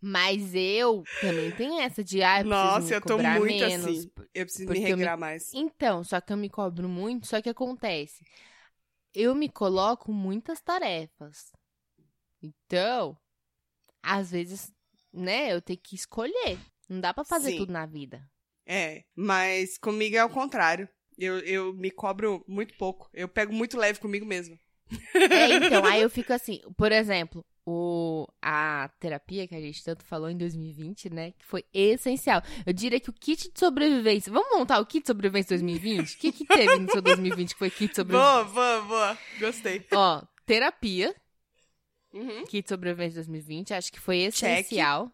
[0.00, 3.86] Mas eu também tenho essa de, ah, eu Nossa, eu tô muito menos.
[3.86, 4.10] assim.
[4.32, 5.52] Eu preciso me eu me- regrar mais.
[5.52, 8.24] Então, só que eu me cobro muito, só que acontece.
[9.12, 11.52] Eu me coloco muitas tarefas.
[12.42, 13.18] Então,
[14.02, 14.72] às vezes,
[15.12, 16.58] né, eu tenho que escolher.
[16.88, 17.58] Não dá pra fazer Sim.
[17.58, 18.22] tudo na vida.
[18.66, 20.88] É, mas comigo é o contrário.
[21.18, 23.08] Eu, eu me cobro muito pouco.
[23.12, 24.58] Eu pego muito leve comigo mesmo.
[25.14, 30.04] É, então, aí eu fico assim, por exemplo, o, a terapia que a gente tanto
[30.04, 31.32] falou em 2020, né?
[31.32, 32.42] Que foi essencial.
[32.66, 34.32] Eu diria que o kit de sobrevivência.
[34.32, 36.14] Vamos montar o kit de sobrevivência 2020?
[36.14, 38.44] O que, que teve no seu 2020 que foi kit de sobrevivência?
[38.44, 39.18] Boa, boa, boa.
[39.38, 39.86] Gostei.
[39.92, 41.14] Ó, terapia,
[42.12, 42.44] Uhum.
[42.44, 45.10] kit de sobrevivência 2020, acho que foi essencial.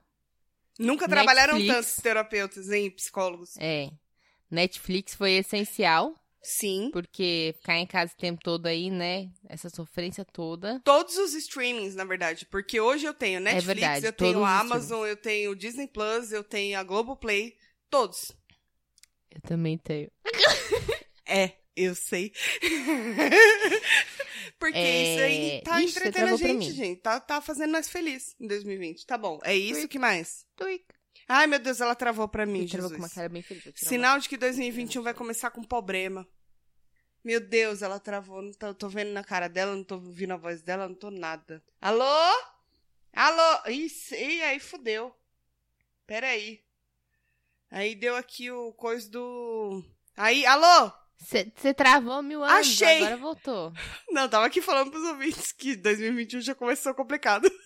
[0.78, 1.74] Nunca trabalharam Netflix.
[1.74, 3.56] tantos terapeutas, hein, psicólogos?
[3.58, 3.90] É.
[4.50, 6.90] Netflix foi essencial, Sim.
[6.92, 9.30] porque ficar em casa o tempo todo aí, né?
[9.48, 10.80] Essa sofrência toda.
[10.84, 12.46] Todos os streamings, na verdade.
[12.46, 16.44] Porque hoje eu tenho Netflix, É verdade, eu tenho Amazon, eu tenho Disney Plus, eu
[16.44, 17.56] tenho a Globoplay.
[17.90, 18.32] Todos.
[19.30, 20.10] Eu também tenho.
[21.28, 22.32] É, eu sei.
[24.58, 27.00] Porque É, isso aí tá ixi, entretendo a travou gente, gente.
[27.02, 29.06] Tá, tá fazendo nós felizes em 2020.
[29.06, 29.38] Tá bom.
[29.44, 30.46] É isso que mais?
[30.56, 30.84] Tuic.
[31.28, 32.96] Ai, meu Deus, ela travou pra mim, Me travou Jesus.
[32.98, 33.62] com uma cara bem feliz.
[33.64, 36.26] tirar uma- Sinal de que 2021 vai começar com problema.
[37.24, 38.40] Meu Deus, ela travou.
[38.40, 41.10] Não tô, tô vendo na cara dela, não tô ouvindo a voz dela, não tô
[41.10, 41.62] nada.
[41.80, 42.04] Alô?
[43.12, 43.68] Alô?
[43.70, 45.14] Isso, e aí fudeu.
[46.06, 46.62] Pera aí.
[47.70, 49.82] Aí deu aqui o coisa do...
[50.16, 50.92] Aí, alô?
[51.18, 52.98] Você travou mil anos, Achei.
[52.98, 53.72] agora voltou.
[54.10, 57.50] Não, tava aqui falando pros ouvintes que 2021 já começou complicado.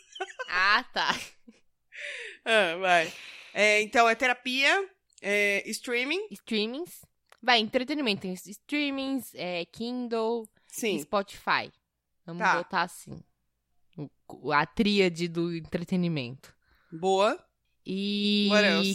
[0.51, 1.19] Ah, tá.
[2.45, 3.11] ah, vai.
[3.55, 4.87] É, então, é terapia,
[5.23, 6.27] é streaming.
[6.31, 7.01] Streamings.
[7.43, 8.21] Vai, entretenimento.
[8.23, 10.99] Tem streamings, é, Kindle e Sim.
[11.01, 11.73] Spotify.
[12.27, 12.57] Vamos Tá.
[12.59, 13.19] botar assim.
[14.53, 16.55] A tríade do entretenimento.
[16.93, 17.43] Boa.
[17.87, 18.51] E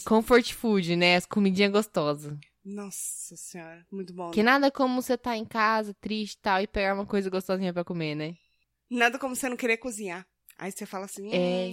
[0.06, 1.15] comfort food, né?
[1.15, 2.38] As comidinhas gostosas.
[2.65, 4.32] Nossa senhora, muito bom.
[4.32, 4.43] Que né?
[4.43, 7.84] nada como você tá em casa, triste e tal, e pegar uma coisa gostosinha pra
[7.84, 8.36] comer, né?
[8.89, 10.25] Nada como você não querer cozinhar.
[10.58, 11.69] Aí você fala assim, É.
[11.69, 11.71] hum,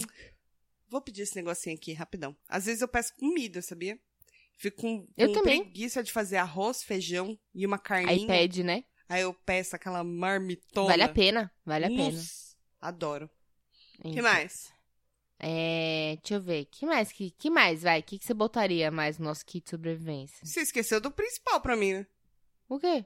[0.89, 2.35] vou pedir esse negocinho aqui, rapidão.
[2.47, 3.99] Às vezes eu peço comida, sabia?
[4.57, 5.63] Fico com, Eu com também.
[5.63, 8.27] preguiça de fazer arroz, feijão e uma Aí carninha.
[8.27, 8.83] pede, né?
[9.09, 10.87] Aí eu peço aquela marmitona.
[10.87, 12.11] Vale a pena, vale a pena.
[12.11, 13.29] Nossa, Adoro.
[13.99, 14.72] O que Então, mais?
[15.45, 16.65] É, deixa eu ver.
[16.71, 17.11] Que mais?
[17.11, 17.99] Que, que mais, vai?
[17.99, 20.37] O que, que você botaria mais no nosso kit de sobrevivência?
[20.45, 22.07] Você esqueceu do principal pra mim, né?
[22.69, 23.05] O quê?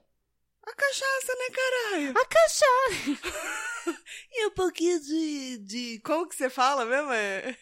[0.62, 2.10] A cachaça, né, caralho?
[2.16, 3.58] A cachaça!
[4.30, 6.00] E um pouquinho de, de...
[6.04, 7.10] Como que você fala mesmo?
[7.10, 7.56] É...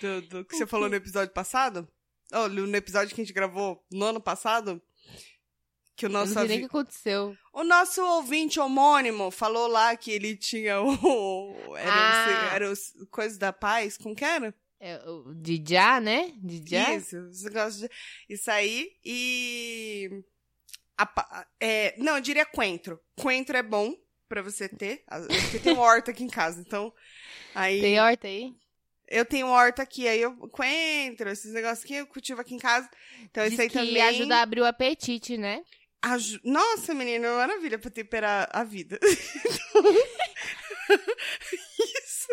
[0.00, 0.90] Do, do que O você falou quê?
[0.90, 1.86] no episódio passado?
[2.32, 4.80] Oh, no episódio que a gente gravou no ano passado?
[5.98, 7.36] Que o Eu nosso, não sei nem o que aconteceu.
[7.52, 11.76] o nosso ouvinte homônimo falou lá que ele tinha o...
[11.76, 12.50] Era, Ah.
[12.52, 14.54] o, era os coisas da paz, como que era?
[14.78, 16.30] É, o de já, né?
[16.36, 16.94] De já?
[16.94, 17.90] Isso, os negócios de...
[18.28, 20.22] Isso aí, e...
[20.96, 23.00] a é, não, eu diria coentro.
[23.20, 23.92] Coentro é bom
[24.28, 26.92] pra você ter, porque tem horta aqui em casa, então...
[27.56, 27.80] Aí...
[27.80, 28.54] Tem horta aí?
[29.10, 32.88] Eu tenho horta aqui, aí eu coentro, esses negócios aqui eu cultivo aqui em casa.
[33.24, 35.64] Então Diz isso aí que também ajuda a abrir o apetite, né?
[36.02, 38.98] Aju- Nossa, menina, é uma maravilha pra temperar a vida.
[42.02, 42.28] isso.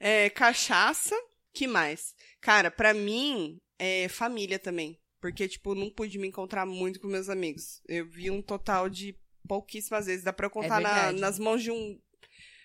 [0.00, 1.14] É, cachaça,
[1.52, 2.14] que mais?
[2.40, 5.00] Cara, pra mim, é família também.
[5.20, 7.80] Porque, tipo, não pude me encontrar muito com meus amigos.
[7.88, 9.16] Eu vi um total de
[9.48, 10.24] pouquíssimas vezes.
[10.24, 11.20] Dá pra eu contar na- verdade.
[11.20, 11.98] nas mãos de um.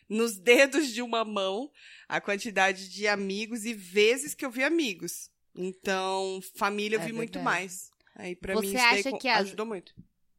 [0.09, 1.71] Nos dedos de uma mão
[2.09, 5.31] a quantidade de amigos e vezes que eu vi amigos.
[5.55, 7.45] Então, família eu É vi muito verdade.
[7.45, 7.89] mais.
[8.15, 9.93] Aí, pra Você mim, isso acha que as- ajudou muito.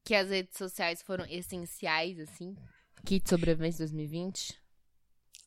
[0.04, 2.56] Que as redes sociais foram essenciais, assim?
[3.04, 4.60] Kit sobrevivência 2020?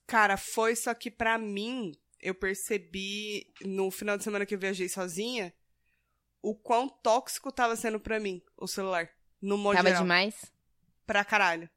[0.07, 1.91] Cara, foi só que pra mim,
[2.21, 5.53] eu percebi no final de semana que eu viajei sozinha,
[6.41, 9.09] o quão tóxico tava sendo pra mim o celular.
[9.41, 10.03] No modo Tava geral.
[10.03, 10.51] demais?
[11.05, 11.69] Pra caralho.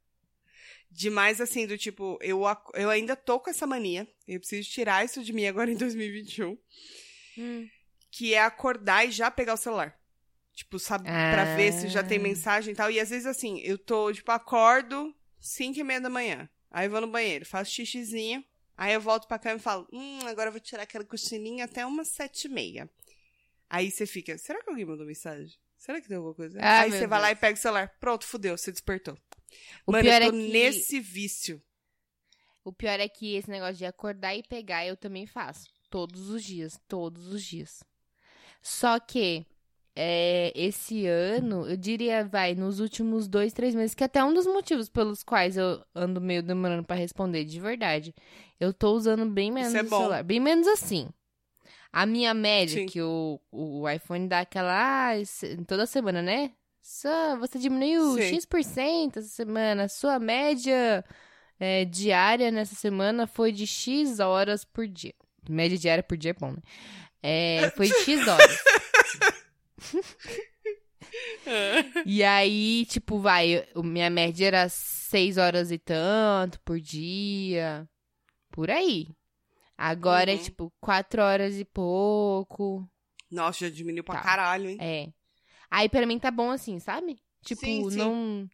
[0.91, 2.43] Demais assim, do tipo, eu,
[2.75, 4.07] eu ainda tô com essa mania.
[4.27, 6.57] Eu preciso tirar isso de mim agora em 2021.
[7.39, 7.69] Hum.
[8.11, 9.98] Que é acordar e já pegar o celular.
[10.59, 12.23] Tipo, sabe, pra ver se já tem Ah.
[12.23, 12.91] mensagem e tal.
[12.91, 16.51] E às vezes assim, eu tô, tipo, acordo 5 e meia da manhã.
[16.69, 18.45] Aí eu vou no banheiro, faço xixizinho.
[18.77, 21.87] Aí eu volto pra cama e falo, hum, agora eu vou tirar aquela cochilinha até
[21.87, 22.91] umas sete e meia.
[23.71, 25.57] Aí você fica, será que alguém mandou mensagem?
[25.77, 26.59] Será que tem alguma coisa?
[26.61, 27.41] Ah, Aí você vai lá e Deus.
[27.41, 27.97] pega o celular.
[28.01, 29.17] Pronto, fudeu, você despertou.
[29.87, 30.49] O Mano, pior eu tô é que...
[30.53, 31.63] nesse vício.
[32.65, 35.71] O pior é que esse negócio de acordar e pegar eu também faço.
[35.89, 37.85] Todos os dias, todos os dias.
[38.61, 39.47] Só que
[40.01, 44.47] é, esse ano, eu diria, vai, nos últimos dois, três meses, que até um dos
[44.47, 48.15] motivos pelos quais eu ando meio demorando pra responder, de verdade.
[48.61, 50.23] Eu tô usando bem menos é o celular.
[50.23, 51.09] Bem menos assim.
[51.93, 52.87] A minha média, Sim.
[52.87, 54.73] que o, o iPhone dá aquela.
[54.73, 55.15] Ah,
[55.67, 56.53] toda semana, né?
[56.81, 58.37] Só, você diminuiu Sim.
[58.37, 59.89] X% essa semana.
[59.89, 61.05] Sua média
[61.59, 65.15] é, diária nessa semana foi de X horas por dia.
[65.51, 66.63] Média diária por dia é bom, né?
[67.21, 68.59] É, foi de X horas.
[72.05, 77.89] E aí, tipo, vai, minha média era seis horas e tanto por dia.
[78.51, 79.09] Por aí.
[79.77, 80.43] Agora é, Uhum.
[80.43, 82.87] tipo, quatro horas e pouco.
[83.31, 84.23] Nossa, já diminuiu pra Tá.
[84.23, 84.79] caralho, hein?
[84.81, 85.09] É.
[85.71, 87.19] Aí pra mim tá bom assim, sabe?
[87.45, 87.99] Tipo, Sim, sim.
[87.99, 88.49] não.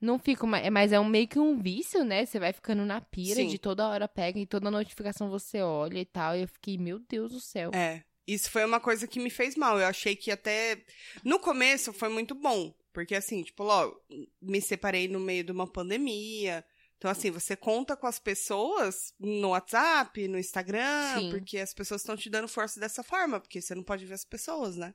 [0.00, 0.68] Não fico mais.
[0.70, 2.26] Mas é um, meio que um vício, né?
[2.26, 3.48] Você vai ficando na pira Sim.
[3.48, 6.36] de toda hora pega e toda notificação você olha e tal.
[6.36, 7.70] E eu fiquei, meu Deus do céu.
[7.72, 8.02] É.
[8.26, 9.78] Isso foi uma coisa que me fez mal.
[9.78, 10.82] Eu achei que até.
[11.22, 12.74] No começo foi muito bom.
[12.92, 14.00] Porque assim, tipo, logo,
[14.40, 16.64] me separei no meio de uma pandemia.
[16.96, 21.30] Então, assim, você conta com as pessoas no WhatsApp, no Instagram, Sim.
[21.30, 24.24] porque as pessoas estão te dando força dessa forma, porque você não pode ver as
[24.24, 24.94] pessoas, né?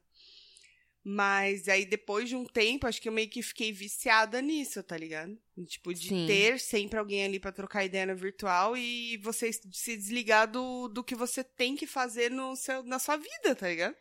[1.04, 4.95] Mas aí, depois de um tempo, acho que eu meio que fiquei viciada nisso, tá
[4.95, 5.36] ligado?
[5.66, 6.28] Tipo, de Sim.
[6.28, 11.04] ter sempre alguém ali pra trocar ideia no virtual e você se desligar do, do
[11.04, 13.95] que você tem que fazer no seu, na sua vida, tá ligado?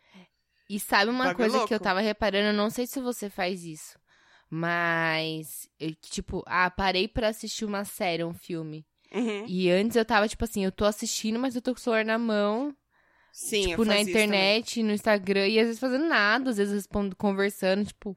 [0.69, 2.49] E sabe uma Bagulho coisa que eu tava reparando?
[2.49, 3.99] Eu não sei se você faz isso.
[4.49, 8.85] Mas, eu, tipo, ah, parei pra assistir uma série, um filme.
[9.11, 9.45] Uhum.
[9.47, 12.05] E antes eu tava, tipo assim, eu tô assistindo, mas eu tô com o celular
[12.05, 12.75] na mão.
[13.31, 17.15] Sim, tipo, eu na internet, no Instagram, e às vezes fazendo nada, às vezes respondo,
[17.15, 18.15] conversando, tipo,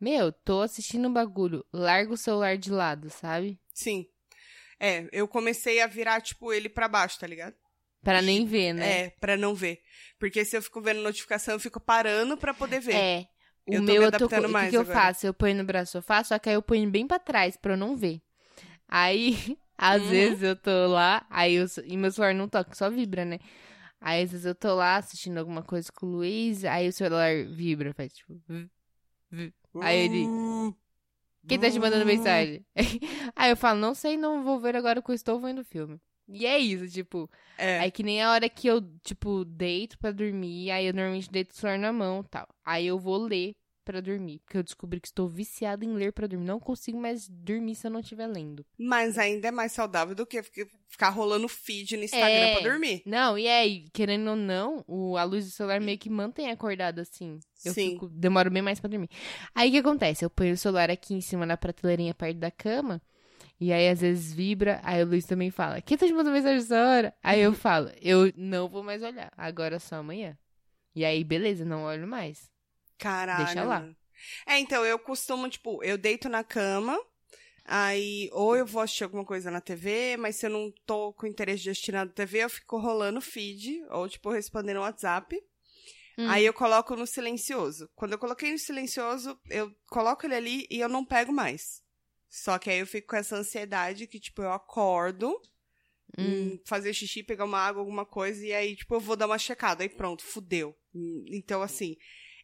[0.00, 3.58] meu, tô assistindo um bagulho, larga o celular de lado, sabe?
[3.74, 4.06] Sim.
[4.80, 7.54] É, eu comecei a virar, tipo, ele pra baixo, tá ligado?
[8.02, 9.04] Pra nem ver, né?
[9.04, 9.80] É, pra não ver.
[10.18, 12.96] Porque se eu fico vendo notificação, eu fico parando pra poder ver.
[12.96, 13.26] É.
[13.64, 14.24] O Eu meu me eu tô.
[14.26, 14.28] O
[14.68, 15.26] que, eu faço?
[15.26, 17.76] Eu ponho no braço sofá, só que aí eu ponho bem pra trás pra eu
[17.76, 18.20] não ver.
[18.88, 20.10] Aí, às Uhum.
[20.10, 23.38] vezes eu tô lá, aí eu, e meu celular não toca, só vibra, né?
[24.04, 27.44] Aí às vezes eu tô lá assistindo alguma coisa com o Luiz, aí o celular
[27.46, 28.40] vibra, faz tipo.
[29.80, 30.74] Aí ele-
[31.48, 32.64] Quem tá te mandando mensagem?
[33.34, 36.00] aí eu falo, não sei, não vou ver agora que eu estou vendo o filme.
[36.28, 37.28] E é isso, tipo.
[37.58, 37.80] É.
[37.80, 41.50] Aí que nem a hora que eu, tipo, deito pra dormir, aí eu normalmente deito
[41.52, 42.46] o celular na mão e tal.
[42.64, 43.54] Aí eu vou ler
[43.92, 44.40] pra dormir.
[44.40, 46.46] Porque eu descobri que estou viciada em ler pra dormir.
[46.46, 48.64] Não consigo mais dormir se eu não estiver lendo.
[48.78, 52.52] Mas ainda é mais saudável do que fi- ficar rolando feed no Instagram É.
[52.60, 53.02] pra dormir.
[53.04, 56.98] Não, e aí, querendo ou não, o, a luz do celular meio que mantém acordado
[57.00, 57.38] assim.
[57.64, 57.90] Eu Sim.
[57.90, 59.10] fico, demoro bem mais pra dormir.
[59.54, 60.24] Aí o que acontece?
[60.24, 63.00] Eu ponho o celular aqui em cima na prateleirinha perto da cama.
[63.60, 64.80] E aí, às vezes, vibra.
[64.82, 67.14] Aí o Luiz também fala: Quem tá te mandando mensagem essa hora?
[67.22, 69.30] Aí eu falo: Eu não vou mais olhar.
[69.36, 70.36] Agora só amanhã.
[70.94, 72.50] E aí, beleza, não olho mais.
[73.02, 73.44] Caralho.
[73.44, 73.88] Deixa lá.
[74.46, 76.96] É, então, eu costumo, tipo, eu deito na cama,
[77.64, 81.26] aí ou eu vou assistir alguma coisa na TV, mas se eu não tô com
[81.26, 85.36] interesse de assistir na TV, eu fico rolando feed, ou, tipo, respondendo WhatsApp.
[86.16, 86.28] Hum.
[86.28, 87.90] Aí eu coloco no silencioso.
[87.96, 91.82] Quando eu coloquei no silencioso, eu coloco ele ali e eu não pego mais.
[92.28, 95.28] Só que aí eu fico com essa ansiedade que, tipo, eu acordo,
[96.18, 96.52] Hum.
[96.52, 99.38] hum, fazer xixi, pegar uma água, alguma coisa, e aí, tipo, eu vou dar uma
[99.38, 99.82] checada.
[99.82, 100.76] Aí pronto, fudeu.
[101.26, 101.96] Então, assim,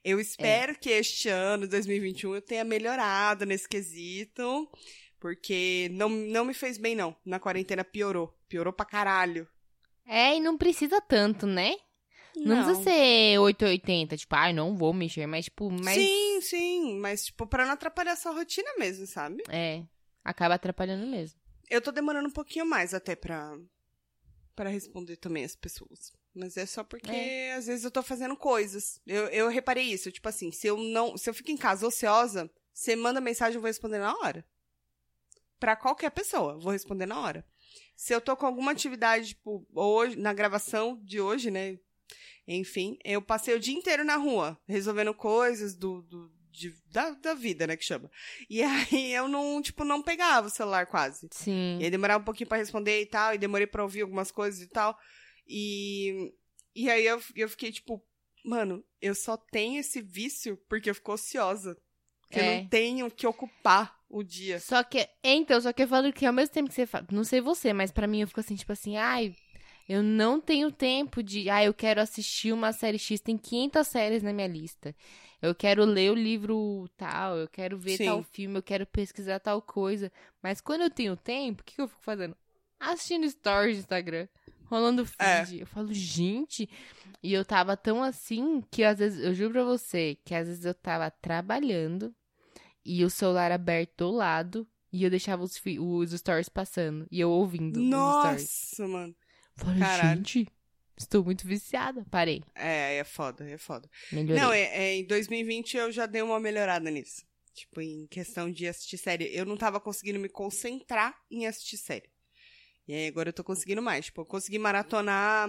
[0.04, 4.70] eu espero que este ano, 2021, eu tenha melhorado nesse quesito.
[5.20, 7.16] Porque não, não me fez bem, não.
[7.24, 8.32] Na quarentena piorou.
[8.48, 9.48] Piorou pra caralho.
[10.06, 11.74] É, e não precisa tanto, né?
[12.36, 15.98] Não, precisa ser 880, tipo, ai, não vou mexer, mas, tipo, mais.
[15.98, 16.98] Sim, sim.
[16.98, 19.42] Mas, tipo, pra não atrapalhar sua rotina mesmo, sabe?
[19.48, 19.82] É,
[20.24, 21.38] acaba atrapalhando mesmo.
[21.68, 23.58] Eu tô demorando um pouquinho mais até pra,
[24.54, 26.12] pra responder também as pessoas.
[26.34, 27.54] Mas é só porque É.
[27.54, 29.00] às vezes eu tô fazendo coisas.
[29.06, 31.16] Eu, eu reparei isso, tipo assim, se eu não.
[31.16, 34.44] Se eu fico em casa ociosa, você manda mensagem, eu vou responder na hora.
[35.58, 37.44] Pra qualquer pessoa, vou responder na hora.
[37.96, 41.78] Se eu tô com alguma atividade, tipo, hoje, na gravação de hoje, né?
[42.46, 47.34] Enfim, eu passei o dia inteiro na rua, resolvendo coisas do, do, de- da, da
[47.34, 48.08] vida, né, que chama.
[48.48, 51.28] E aí eu não, tipo, não pegava o celular quase.
[51.32, 51.78] Sim.
[51.80, 54.62] E aí demorava um pouquinho pra responder e tal, e demorei pra ouvir algumas coisas
[54.62, 54.96] e tal.
[55.48, 56.32] E,
[56.74, 58.02] e aí eu, eu fiquei tipo,
[58.44, 61.76] mano, eu só tenho esse vício porque eu fico ociosa.
[62.30, 62.60] Que eu É.
[62.60, 64.60] não tenho que ocupar o dia.
[64.60, 67.24] Só que, então, só que eu falo que ao mesmo tempo que você fala, não
[67.24, 69.34] sei você, mas pra mim eu fico assim, tipo assim, ai,
[69.88, 74.22] eu não tenho tempo de, ai, eu quero assistir uma série X, tem 500 séries
[74.22, 74.94] na minha lista.
[75.40, 78.04] Eu quero ler o livro tal, eu quero ver Sim.
[78.04, 80.12] tal filme, eu quero pesquisar tal coisa.
[80.42, 82.36] Mas quando eu tenho tempo, o que, que eu fico fazendo?
[82.78, 84.28] Assistindo stories do Instagram,
[84.68, 85.44] rolando É.
[85.44, 85.60] feed.
[85.60, 86.68] Eu falo, gente,
[87.22, 90.64] e eu tava tão assim que às vezes, eu juro pra você, que às vezes
[90.64, 92.14] eu tava trabalhando
[92.84, 97.30] e o celular aberto do lado e eu deixava os, os stories passando e eu
[97.30, 98.42] ouvindo os stories.
[98.78, 99.14] Nossa, mano.
[99.56, 100.16] Falei, Caralho.
[100.18, 100.46] gente,
[100.96, 102.06] estou muito viciada.
[102.10, 103.90] Parei, É, é foda, é foda.
[104.12, 104.40] melhorei.
[104.42, 107.26] Não, é, é, em 2020 eu já dei uma melhorada nisso.
[107.52, 109.34] Tipo, em questão de assistir série.
[109.34, 112.08] Eu não tava conseguindo me concentrar em assistir série.
[112.88, 114.06] E aí agora eu tô conseguindo mais.
[114.06, 115.48] Tipo, eu consegui maratonar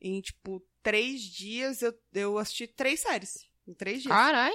[0.00, 1.82] em, tipo, três dias.
[1.82, 3.44] Eu, eu assisti três séries.
[3.66, 4.14] Em três dias.
[4.14, 4.52] Carai,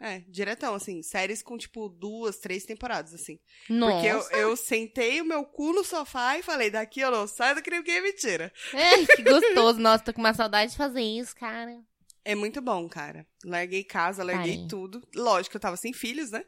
[0.00, 1.02] É, diretão, assim.
[1.02, 3.40] Séries com, tipo, duas, três temporadas, assim.
[3.68, 3.92] Nossa.
[3.94, 7.54] Porque eu, eu sentei o meu cu no sofá e falei, daqui eu não saio
[7.56, 8.52] do que ninguém me tira.
[8.74, 9.78] É, que gostoso.
[9.80, 11.80] Nossa, tô com uma saudade de fazer isso, cara.
[12.24, 13.26] É muito bom, cara.
[13.42, 14.68] Larguei casa, larguei Parei.
[14.68, 15.02] tudo.
[15.16, 16.44] Lógico, eu tava sem filhos, né?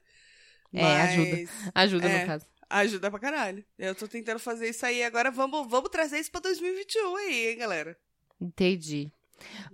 [0.75, 1.51] É, Mas ajuda.
[1.75, 2.21] Ajuda, É.
[2.21, 2.47] no caso.
[2.71, 3.65] Ajuda pra caralho.
[3.77, 5.03] Eu tô tentando fazer isso aí.
[5.03, 7.99] Agora vamos, vamos trazer isso pra 2021 aí, hein, galera?
[8.41, 9.11] Entendi.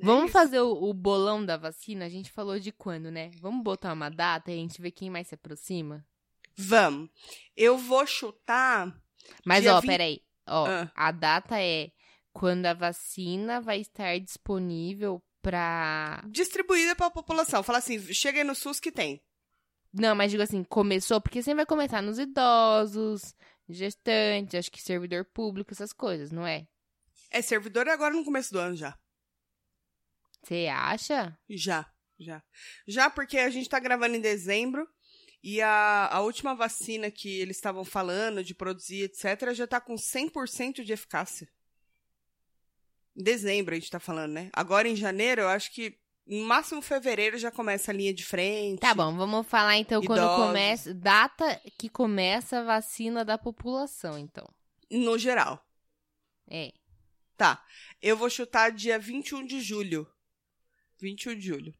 [0.00, 2.06] É Vamos fazer o, o bolão da vacina?
[2.06, 3.30] A gente falou de quando, né?
[3.40, 6.06] Vamos botar uma data e a gente vê quem mais se aproxima?
[6.56, 7.10] Vamos.
[7.56, 8.96] Eu vou chutar.
[9.44, 10.22] Mas, ó, 20 peraí.
[10.46, 10.90] Ó, Ah.
[10.94, 11.90] a data é
[12.32, 16.22] quando a vacina vai estar disponível pra.
[16.28, 17.62] Distribuída pra população.
[17.62, 19.20] Fala assim, chega aí no SUS que tem.
[19.98, 23.34] Não, mas digo assim, começou, porque sempre vai começar nos idosos,
[23.68, 26.66] gestantes, acho que servidor público, essas coisas, não é?
[27.30, 28.98] É servidor agora no começo do ano já.
[30.42, 31.36] Você acha?
[31.48, 32.42] Já, já.
[32.86, 34.86] Já porque a gente tá gravando em dezembro
[35.42, 39.94] e a, a última vacina que eles estavam falando de produzir, etc., já tá com
[39.94, 41.48] 100% de eficácia.
[43.16, 44.50] Em dezembro a gente tá falando, né?
[44.52, 48.80] Agora em janeiro, eu acho que no máximo fevereiro já começa a linha de frente.
[48.80, 50.46] Tá bom, vamos falar então quando Idosos.
[50.46, 50.94] começa.
[50.94, 54.48] Data que começa a vacina da população, então.
[54.90, 55.64] No geral.
[56.48, 56.72] É.
[57.36, 57.64] Tá.
[58.02, 60.08] Eu vou chutar dia 21 de julho.
[61.00, 61.74] 21 de julho.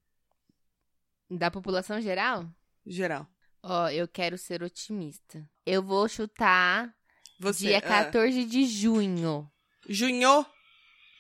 [1.29, 2.49] Da população geral?
[2.87, 3.27] Geral.
[3.63, 5.49] Ó, eu quero ser otimista.
[5.65, 6.95] Eu vou chutar
[7.41, 7.67] Você.
[7.67, 9.51] dia ah, 14 de junho.
[9.89, 10.47] junho.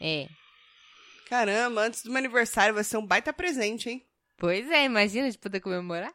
[0.00, 0.28] É.
[1.28, 4.06] Caramba, antes do meu aniversário vai ser um baita presente, hein?
[4.36, 6.12] Pois é, imagina de poder comemorar.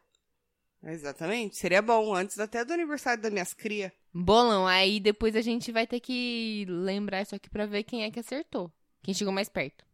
[0.83, 1.57] Exatamente.
[1.57, 3.91] Seria bom, antes até do aniversário das minhas crias.
[4.13, 8.11] Bolão, aí depois a gente vai ter que lembrar isso aqui pra ver quem é
[8.11, 8.71] que acertou.
[9.03, 9.85] Quem chegou mais perto.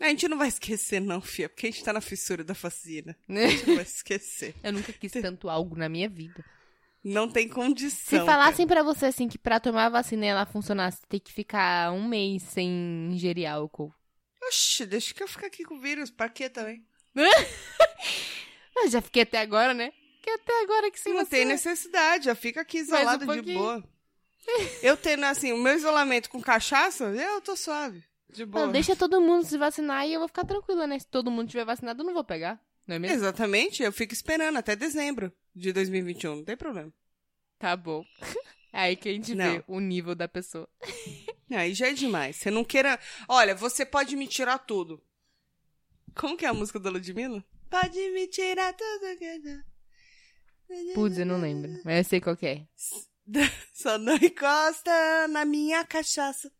[0.00, 3.16] A gente não vai esquecer, não, Fia, porque a gente tá na fissura da vacina.
[3.28, 4.54] A gente não vai esquecer.
[4.62, 6.44] Eu nunca quis tanto algo na minha vida.
[7.02, 8.20] Não tem condição.
[8.20, 11.32] Se falassem pra você assim que pra tomar a vacina e ela funcionasse, tem que
[11.32, 13.94] ficar um mês sem ingerir álcool.
[14.48, 16.10] Oxi, deixa que eu ficar aqui com o vírus.
[16.10, 16.84] Pra quê também?
[17.14, 19.92] Eu já fiquei até agora, né?
[20.16, 21.30] Fiquei até agora que se não você...
[21.30, 23.84] tem necessidade, já fica aqui isolado um de boa.
[24.82, 28.04] Eu tendo, assim, o meu isolamento com cachaça, eu tô suave.
[28.28, 28.66] De boa.
[28.66, 30.98] Não, deixa todo mundo se vacinar e eu vou ficar tranquila, né?
[30.98, 32.60] Se todo mundo tiver vacinado, eu não vou pegar.
[32.86, 33.16] Não é mesmo?
[33.16, 36.92] Exatamente, eu fico esperando até dezembro de 2021, não tem problema.
[37.58, 38.04] Tá bom.
[38.76, 39.52] É aí que a gente Não.
[39.52, 40.68] vê o nível da pessoa.
[41.50, 42.36] Aí já é demais.
[42.36, 42.98] Você não queira.
[43.28, 45.02] Olha, você pode me tirar tudo.
[46.14, 47.44] Como que é a música da Ludmilla?
[47.70, 51.70] Pode me tirar tudo que eu- Putz, eu não lembro.
[51.84, 52.66] Mas eu sei qual que é.
[53.74, 56.50] Só não encosta na minha cachaça.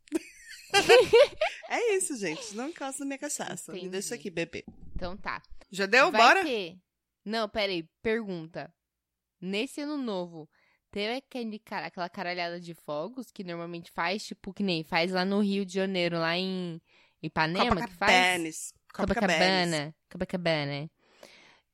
[1.70, 2.55] é isso, gente.
[2.55, 3.72] Não encosta na minha cachaça.
[3.72, 3.93] Me Entendi.
[3.93, 4.64] deixa aqui, bebê.
[4.95, 5.43] Então tá.
[5.70, 6.11] Já deu?
[6.11, 6.43] Vai Bora?
[6.45, 6.78] ter.
[7.24, 7.89] Não, peraí.
[8.03, 8.72] Pergunta.
[9.41, 10.49] Nesse ano novo,
[10.95, 15.24] teve aquele, cara- aquela caralhada de fogos que normalmente faz, tipo, que nem faz lá
[15.24, 16.80] no Rio de Janeiro, lá em
[17.20, 18.12] Ipanema, que faz?
[18.92, 19.95] Copacabana.
[20.11, 20.88] Copacabana.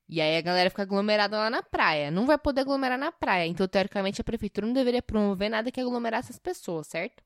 [0.08, 2.10] E aí a galera fica aglomerada lá na praia.
[2.10, 3.46] Não vai poder aglomerar na praia.
[3.46, 7.22] Então, teoricamente, a prefeitura não deveria promover nada que aglomerasse as pessoas, certo?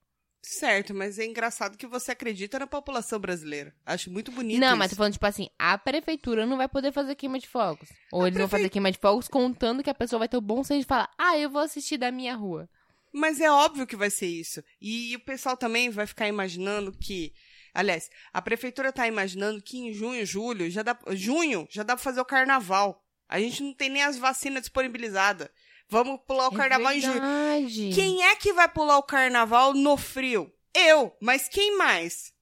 [0.46, 3.74] Certo, mas é engraçado que você acredita na população brasileira.
[3.86, 4.76] Acho muito bonito não, isso.
[4.76, 7.88] mas tô falando, tipo assim, a prefeitura não vai poder fazer queima de fogos.
[8.12, 10.36] Ou A eles vão prefe- fazer queima de fogos contando que a pessoa vai ter
[10.36, 12.68] o bom senso de falar, ah, eu vou assistir da minha rua.
[13.10, 14.62] Mas é óbvio que vai ser isso.
[14.80, 17.32] E, o pessoal também vai ficar imaginando que.
[17.72, 20.98] Aliás, a prefeitura tá imaginando que em junho, julho, já dá.
[21.12, 23.02] Junho, já dá pra fazer o carnaval.
[23.28, 25.48] A gente não tem nem as vacinas disponibilizadas.
[25.94, 27.90] Vamos pular o carnaval é em verdade.
[27.94, 30.52] Quem é que vai pular o carnaval no frio?
[30.74, 32.32] Eu, mas quem mais?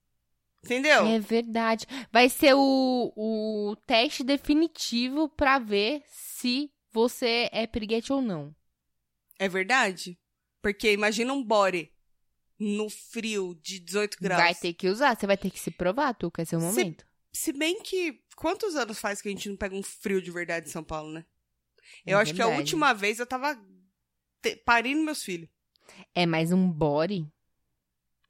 [0.65, 1.07] Entendeu?
[1.07, 1.87] É verdade.
[2.11, 8.55] Vai ser o, o teste definitivo pra ver se você é piriguete ou não.
[9.39, 10.19] É verdade?
[10.63, 11.93] Porque imagina um body
[12.59, 14.43] no frio de 18 graus.
[14.43, 17.05] Vai ter que usar, você vai ter que se provar, tu, que é Se- momento.
[17.33, 18.23] Se bem que.
[18.35, 21.13] Quantos anos faz que a gente não pega um frio de verdade em São Paulo,
[21.13, 21.25] né?
[22.07, 22.61] É Eu acho que a verdade.
[22.63, 23.59] última vez eu tava
[24.41, 25.49] te- parindo meus filhos.
[26.15, 27.27] É, mas um body,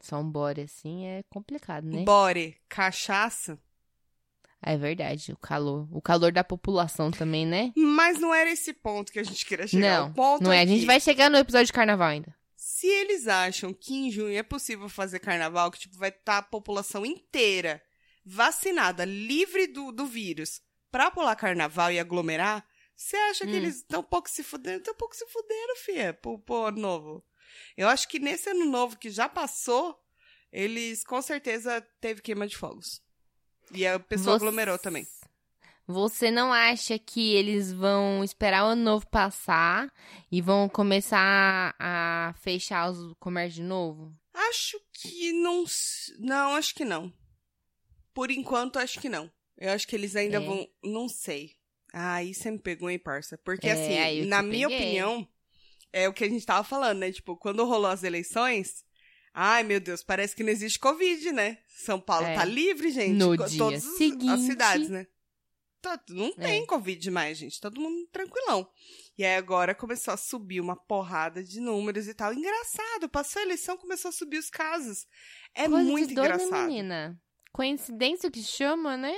[0.00, 2.04] só um body assim, é complicado, né?
[2.04, 3.58] Bore, cachaça.
[4.64, 5.88] É verdade, o calor.
[5.90, 7.72] O calor da população também, né?
[7.76, 10.00] Mas não era esse ponto que a gente queria chegar.
[10.02, 10.60] Não, o ponto Não é?
[10.60, 12.34] A gente que vai chegar no episódio de carnaval ainda.
[12.54, 16.42] Se eles acham que em junho é possível fazer carnaval, que tipo, vai estar a
[16.42, 17.82] população inteira
[18.24, 22.64] vacinada, livre do, do vírus, pra pular carnaval e aglomerar,
[23.02, 23.56] você acha que Hum.
[23.56, 24.78] eles estão um pouco se fudendo?
[24.78, 27.24] Estão um pouco se fudendo, fia, pro, pro ano novo.
[27.76, 29.98] Eu acho que nesse ano novo que já passou,
[30.50, 33.02] eles com certeza teve queima de fogos.
[33.72, 35.06] E a pessoa Você- aglomerou também.
[35.86, 39.92] Você não acha que eles vão esperar o ano novo passar
[40.30, 44.14] e vão começar a fechar os comércios de novo?
[44.32, 45.64] Acho que não.
[46.20, 47.12] Não, acho que não.
[48.14, 49.30] Por enquanto, acho que não.
[49.58, 50.40] Eu acho que eles ainda É.
[50.40, 50.66] vão.
[50.84, 51.56] Não sei.
[51.92, 53.36] Ah, aí você me pegou, hein, parça?
[53.38, 54.82] Porque, É, assim, na minha peguei.
[54.84, 55.28] opinião,
[55.92, 57.12] é o que a gente tava falando, né?
[57.12, 58.84] Tipo, quando rolou as eleições.
[59.34, 61.58] Ai, meu Deus, parece que não existe Covid, né?
[61.68, 62.34] São Paulo É.
[62.34, 63.12] tá livre, gente.
[63.18, 65.06] No dia Todas as- seguinte- as cidades, né?
[65.80, 66.42] Tá- não É.
[66.42, 67.60] tem Covid mais, gente.
[67.60, 68.68] Todo mundo tranquilão.
[69.18, 72.32] E aí agora começou a subir uma porrada de números e tal.
[72.32, 75.06] Engraçado, passou a eleição, começou a subir os casos.
[75.54, 76.66] É Coisa muito de né, engraçado.
[76.68, 77.20] menina?
[77.52, 79.14] Coincidência que chama, né?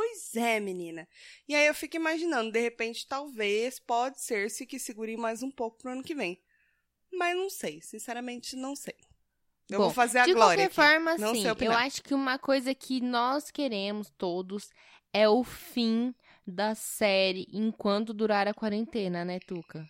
[0.00, 1.06] Pois é, menina.
[1.46, 5.76] E aí eu fico imaginando, de repente, talvez, pode ser-se que segure mais um pouco
[5.76, 6.40] pro ano que vem.
[7.12, 8.94] Mas não sei, sinceramente não sei.
[9.68, 10.74] Eu Bom, vou fazer a de glória qualquer aqui.
[10.74, 14.70] forma, assim, eu acho que uma coisa que nós queremos todos
[15.12, 16.14] é o fim
[16.46, 19.86] da série enquanto durar a quarentena, né, Tuca?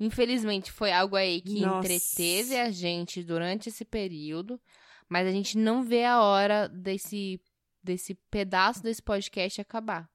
[0.00, 1.86] Infelizmente, foi algo aí que Nossa.
[1.86, 4.60] entreteve a gente durante esse período,
[5.08, 7.40] mas a gente não vê a hora desse,
[7.86, 10.08] desse pedaço desse podcast acabar.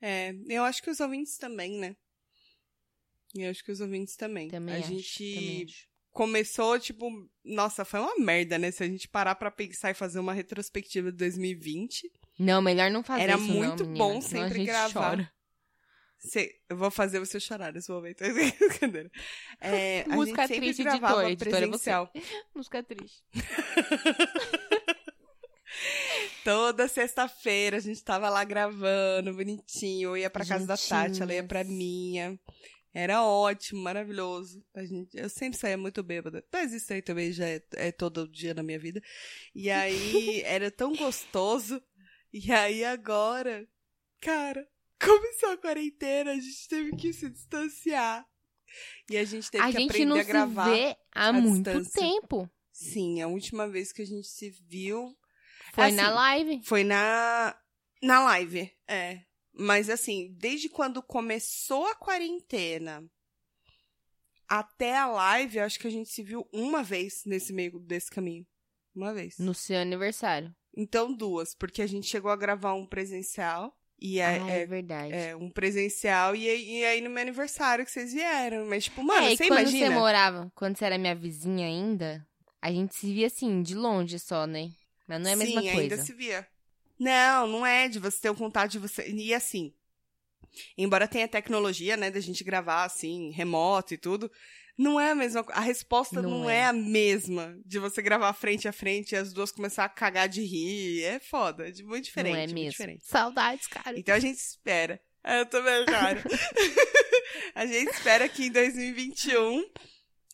[0.00, 1.96] É, eu acho que os ouvintes também, né?
[3.34, 4.48] Eu acho que os ouvintes também.
[4.48, 5.66] Também a acho, gente também
[6.12, 7.10] começou, tipo,
[7.44, 8.70] nossa, foi uma merda, né?
[8.70, 12.10] Se a gente parar pra pensar e fazer uma retrospectiva de 2020.
[12.38, 15.10] Não, melhor não fazer Era isso, não, muito menina, bom a sempre gravar.
[15.10, 15.32] chora.
[16.20, 18.22] Cê- eu vou fazer você chorar nesse momento.
[19.60, 21.68] É, a Música gente sempre triste, gravava editor, editor, é você.
[21.68, 22.12] presencial.
[22.54, 23.22] Música triste.
[26.48, 30.08] Toda sexta-feira a gente tava lá gravando, bonitinho.
[30.08, 32.40] Eu ia pra casa da Tati, ela ia pra minha.
[32.90, 34.64] Era ótimo, maravilhoso.
[34.74, 36.42] A gente, eu sempre saía muito bêbada.
[36.50, 38.98] Mas isso aí também já é, é todo dia na minha vida.
[39.54, 41.82] E aí era tão gostoso.
[42.32, 43.68] E aí agora,
[44.18, 44.66] cara,
[44.98, 48.26] começou a quarentena, a gente teve que se distanciar.
[49.10, 50.64] E a gente teve A que gente aprender não a gravar.
[50.64, 52.00] se vê há muito distância.
[52.00, 52.50] tempo.
[52.72, 55.14] Sim, a última vez que a gente se viu
[55.72, 56.60] Foi Assim, na live.
[56.64, 57.56] foi na,
[58.02, 59.20] na live, é.
[59.52, 63.04] Mas assim, desde quando começou a quarentena
[64.48, 68.10] até a live, eu acho que a gente se viu uma vez nesse meio desse
[68.10, 68.46] caminho.
[68.94, 69.38] Uma vez.
[69.38, 70.54] No seu aniversário.
[70.76, 73.74] Então, duas, porque a gente chegou a gravar um presencial.
[74.00, 75.12] E é, ah, é- é verdade.
[75.12, 78.64] é um presencial e, aí- e aí no meu aniversário que vocês vieram.
[78.66, 79.86] Mas, tipo, mano, é, e você quando imagina?
[79.88, 82.24] você morava, quando você era minha vizinha ainda,
[82.62, 84.70] a gente se via assim, de longe só, né?
[85.08, 85.80] Mas não é a mesma Sim, coisa.
[85.80, 86.46] ainda se via.
[86.98, 89.08] Não, não é de você ter o contato de você.
[89.08, 89.72] E assim,
[90.76, 94.30] embora tenha tecnologia, né, da gente gravar assim, remoto e tudo,
[94.76, 96.58] não é a mesma A resposta não, Não é.
[96.58, 96.64] é.
[96.66, 100.42] a mesma de você gravar frente a frente e as duas começar a cagar de
[100.42, 101.02] rir.
[101.04, 102.32] É foda, é muito diferente.
[102.34, 102.70] não é muito mesmo.
[102.70, 103.04] diferente.
[103.06, 103.98] Saudades, cara.
[103.98, 105.00] Então a gente espera.
[105.24, 106.22] É, Eu também, cara.
[107.54, 109.64] a gente espera que em 2021,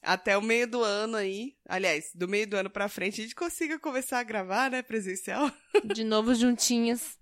[0.04, 3.34] até o meio do ano aí, aliás, do meio do ano pra frente, a gente
[3.34, 5.50] consiga começar a gravar, né, presencial.
[5.94, 7.18] De novo juntinhas.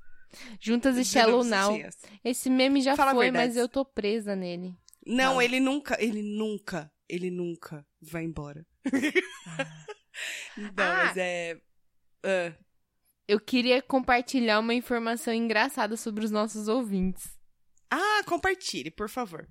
[0.60, 1.78] Juntas e Shallow Now.
[2.24, 4.74] Esse meme já Fala foi, mas eu tô presa nele.
[5.06, 5.44] Não, Fala.
[5.44, 8.66] ele nunca, ele nunca, ele nunca vai embora.
[10.56, 11.04] Não, Ah.
[11.06, 11.60] mas é...
[12.24, 12.52] ah,
[13.26, 17.30] Eu queria compartilhar uma informação engraçada sobre os nossos ouvintes.
[17.90, 19.48] Ah, compartilhe, por favor.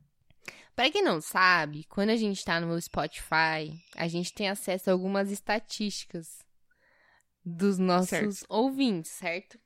[0.81, 4.93] Pra quem não sabe, quando a gente tá no Spotify, a gente tem acesso a
[4.93, 6.39] algumas estatísticas
[7.45, 8.45] dos nossos Certo.
[8.49, 9.59] ouvintes, certo?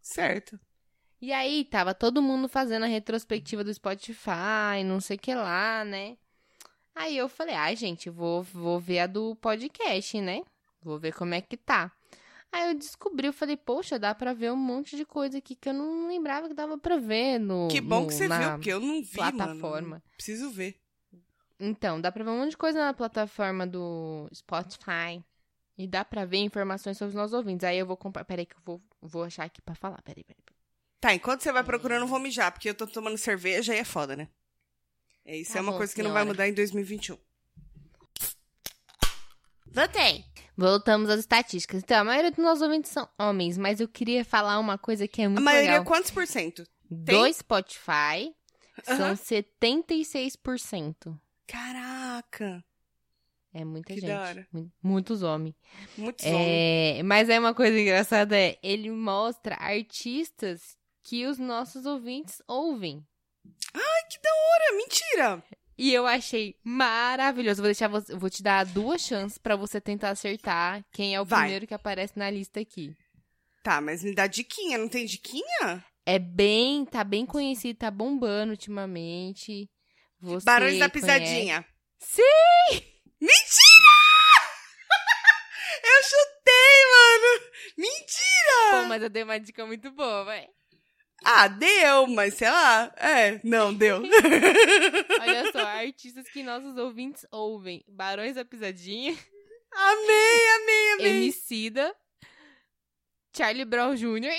[0.00, 0.58] Certo.
[1.20, 5.84] E aí, tava todo mundo fazendo a retrospectiva do Spotify, não sei o que lá,
[5.84, 6.18] né?
[6.92, 10.42] Aí eu falei, ai, gente, vou, vou ver a do podcast, né?
[10.82, 11.92] Vou ver como é que tá.
[12.50, 15.68] Aí eu descobri, eu falei, poxa, dá pra ver um monte de coisa aqui que
[15.68, 17.68] eu não lembrava que dava pra ver no.
[17.68, 19.88] Que bom no- que você viu, porque eu não vi, plataforma.
[19.88, 20.02] mano.
[20.16, 20.80] Preciso ver.
[21.60, 25.22] Então, dá pra ver um monte de coisa na plataforma do Spotify.
[25.76, 27.64] E dá pra ver informações sobre os nossos ouvintes.
[27.64, 28.24] Aí eu vou comprar.
[28.24, 30.00] Peraí, que eu vou, vou achar aqui pra falar.
[30.02, 30.42] Peraí, peraí.
[30.44, 30.58] peraí.
[31.00, 33.84] Tá, enquanto você vai procurando, eu vou mijar, porque eu tô tomando cerveja e é
[33.84, 34.28] foda, né?
[35.24, 37.16] É, Isso Tá é uma bom, coisa que não vai mudar em 2021.
[39.66, 40.24] Voltei.
[40.58, 41.82] Voltamos às estatísticas.
[41.84, 45.22] Então, a maioria dos nossos ouvintes são homens, mas eu queria falar uma coisa que
[45.22, 45.84] é muito A maioria, legal.
[45.84, 46.64] quantos por cento?
[46.90, 48.34] Do Spotify,
[48.84, 49.14] são Aham.
[49.16, 51.18] 76%.
[51.46, 52.62] Caraca,
[53.54, 54.10] É muita Que gente.
[54.10, 54.46] da hora.
[54.52, 55.54] Mu- Muitos homens.
[55.96, 56.98] muitos homens.
[56.98, 63.02] É, mas é uma coisa engraçada, é, ele mostra artistas que os nossos ouvintes ouvem.
[63.72, 65.42] Cara, mentira!
[65.78, 67.62] E eu achei maravilhoso.
[67.62, 71.24] Vou deixar você, vou te dar duas chances pra você tentar acertar quem é o
[71.24, 71.42] Vai.
[71.42, 72.96] primeiro que aparece na lista aqui.
[73.62, 75.84] Tá, mas me dá diquinha, não tem diquinha?
[76.04, 79.70] É bem, tá bem conhecido, tá bombando ultimamente.
[80.20, 81.64] Você Barões da conhece- Pisadinha.
[82.00, 82.22] Sim!
[83.20, 83.88] Mentira!
[85.84, 87.52] Eu chutei, mano!
[87.76, 88.82] Mentira!
[88.82, 90.48] Pô, mas eu dei uma dica muito boa, vai.
[91.24, 92.92] Ah, deu, mas sei lá.
[92.96, 94.02] É, não, deu.
[95.20, 97.84] Olha só, artistas que nossos ouvintes ouvem.
[97.88, 99.16] Barões da Pisadinha,
[99.72, 101.16] amei, amei, amei.
[101.24, 101.94] Emicida,
[103.36, 104.30] Charlie Brown Jr.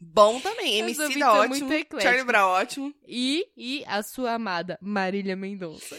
[0.00, 0.82] Bom também.
[0.84, 2.00] Os MC ouvintes da são ótimo.
[2.00, 2.94] Charlie Brown, ótimo.
[3.06, 5.94] e, e a sua amada Marília Mendonça.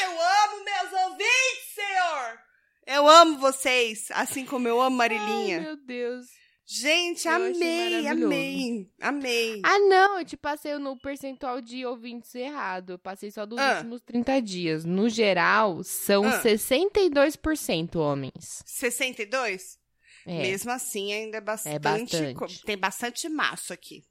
[0.00, 2.38] Eu amo meus ouvintes, senhor!
[2.86, 5.60] Eu amo vocês, assim como eu amo Ai, Marilinha.
[5.60, 6.26] meu Deus.
[6.74, 9.60] Gente, Eu amei, amei, amei.
[9.62, 12.92] Ah, não, eu te passei no percentual de ouvintes errado.
[12.94, 13.74] Eu passei só dos Ah.
[13.76, 14.82] últimos 30 dias.
[14.82, 16.40] No geral, são Ah.
[16.40, 18.62] 62% homens.
[18.64, 19.78] 62?
[20.26, 21.78] É, Mesmo assim, ainda é bastante.
[21.78, 22.34] bastante.
[22.34, 24.02] co- Tem bastante macho aqui.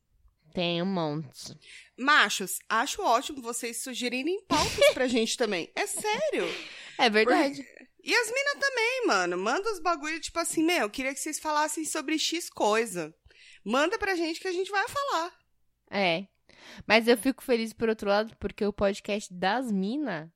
[0.54, 1.58] tem um monte.
[1.98, 5.72] Machos, acho ótimo vocês sugerirem pautas pra gente também.
[5.76, 6.46] É sério.
[7.00, 7.66] É verdade.
[8.04, 9.38] E as minas também, mano.
[9.38, 13.14] Manda os bagulho, tipo assim, meu, eu queria que vocês falassem sobre X coisa.
[13.64, 15.38] Manda pra gente que a gente vai falar.
[15.92, 16.28] É.
[16.88, 20.30] Mas eu fico feliz por outro lado, porque o podcast das minas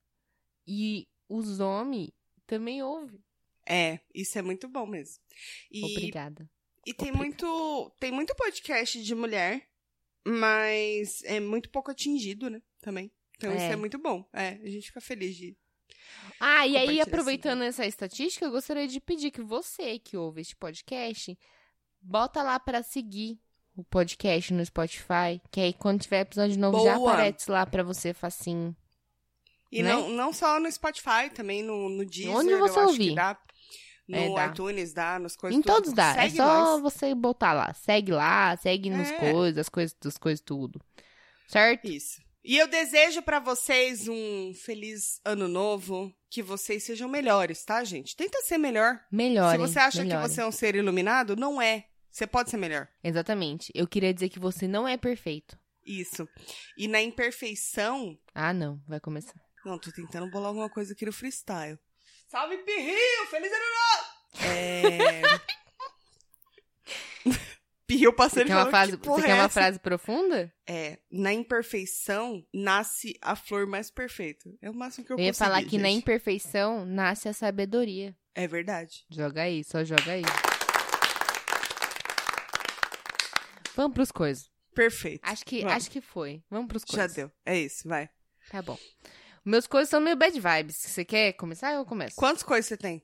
[0.67, 2.11] e os homens
[2.45, 3.19] também ouvem.
[3.67, 5.23] É, isso é muito bom mesmo.
[5.71, 6.47] E, Obrigada.
[6.85, 7.17] e tem Obrigada.
[7.47, 7.95] muito.
[7.99, 9.67] Tem muito podcast de mulher,
[10.25, 12.61] mas é muito pouco atingido, né?
[12.81, 13.11] Também.
[13.37, 13.71] Então isso É.
[13.71, 14.27] é muito bom.
[14.33, 15.57] É, a gente fica feliz de.
[16.39, 20.55] Ah, e aí, aproveitando essa estatística, eu gostaria de pedir que você que ouve este
[20.55, 21.37] podcast,
[22.01, 23.39] bota lá pra seguir
[23.75, 27.13] o podcast no Spotify, que aí quando tiver episódio novo já Boa.
[27.13, 28.75] aparece lá pra você facinho.
[29.71, 29.91] E Né?
[29.93, 32.35] não, não só no Spotify, também no, no Deezer.
[32.35, 33.09] Onde eu você acho ouvir.
[33.09, 33.37] que dá.
[34.07, 34.47] No É, dá.
[34.47, 35.73] iTunes dá, nos coisas em tudo.
[35.75, 36.45] todos dá, é Segue só
[36.77, 36.81] nós.
[36.81, 37.73] você botar lá.
[37.73, 39.31] Segue lá, segue nos É.
[39.31, 40.79] coisas, as coisas, das coisas tudo.
[41.47, 41.85] Certo?
[41.87, 42.21] Isso.
[42.47, 48.15] E eu desejo pra vocês um feliz ano novo, que vocês sejam melhores, tá, gente?
[48.15, 49.03] Tenta ser melhor.
[49.11, 49.51] Melhor.
[49.51, 51.85] Se você acha que você é um ser iluminado, não é.
[52.11, 52.87] Você pode ser melhor.
[53.03, 53.71] Exatamente.
[53.73, 55.57] Eu queria dizer que você não é perfeito.
[55.83, 56.29] Isso.
[56.77, 58.15] E na imperfeição.
[58.35, 58.79] Ah, não.
[58.87, 59.33] Vai começar.
[59.65, 61.79] Não, tô tentando bolar alguma coisa aqui no freestyle.
[62.27, 63.25] Salve, Pirril!
[63.31, 64.15] Feliz ano novo!
[64.45, 65.21] É.
[67.87, 69.49] Pirril Você passando quer uma, frase, que você é quer uma essa?
[69.49, 70.51] frase profunda?
[70.67, 74.49] É, na imperfeição nasce a flor mais perfeita.
[74.61, 78.15] É o máximo que eu, Eu ia consegui, falar que na imperfeição nasce a sabedoria.
[78.33, 79.05] É verdade.
[79.09, 80.23] Joga aí, só joga aí.
[83.75, 84.49] Vamos pros coisas.
[84.73, 85.21] Perfeito.
[85.23, 85.73] Acho que, Vamos.
[85.75, 86.43] acho que foi.
[86.49, 87.15] Vamos pros Já coisas.
[87.15, 87.31] deu.
[87.45, 88.09] É isso, vai.
[88.49, 88.77] Tá bom.
[89.43, 90.77] Meus coisas são meio bad vibes.
[90.77, 92.15] Você quer começar ou eu começo?
[92.15, 93.03] Quantas coisas você tem?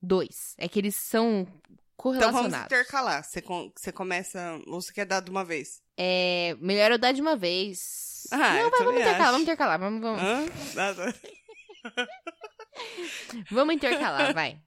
[0.00, 0.54] Dois.
[0.56, 1.46] É que eles são
[2.00, 2.66] Então vamos correlacionados.
[2.66, 3.24] intercalar.
[3.24, 4.58] Você, com- você começa.
[4.66, 5.82] Ou você quer dar de uma vez?
[5.96, 8.26] É, melhor eu dar de uma vez.
[8.32, 9.78] Ah, Não, vai, vamos intercalar, vamos intercalar.
[9.78, 10.46] Vamos, vamos, Hã?
[10.74, 11.14] Nada.
[13.50, 14.58] vamos intercalar, vai.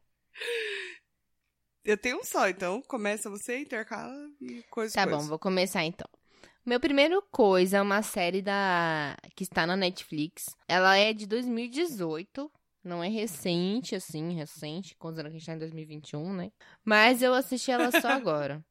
[1.84, 5.18] Eu tenho um só, então começa você, intercala e coisa Tá coisa.
[5.18, 6.08] bom, vou começar então.
[6.66, 10.56] Meu primeiro coisa é uma série da que está na Netflix.
[10.68, 12.50] Ela é de 2018,
[12.84, 16.52] não é recente assim, recente, considerando que a gente tá em 2021, né?
[16.84, 18.64] Mas eu assisti ela só agora.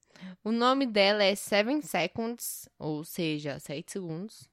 [0.45, 4.49] O nome dela é Seven Seconds, ou seja, 7 segundos.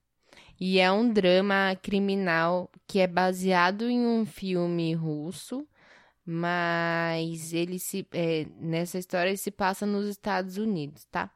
[0.60, 5.68] E é um drama criminal que é baseado em um filme russo,
[6.26, 11.32] mas ele se é, nessa história ele se passa nos Estados Unidos, tá?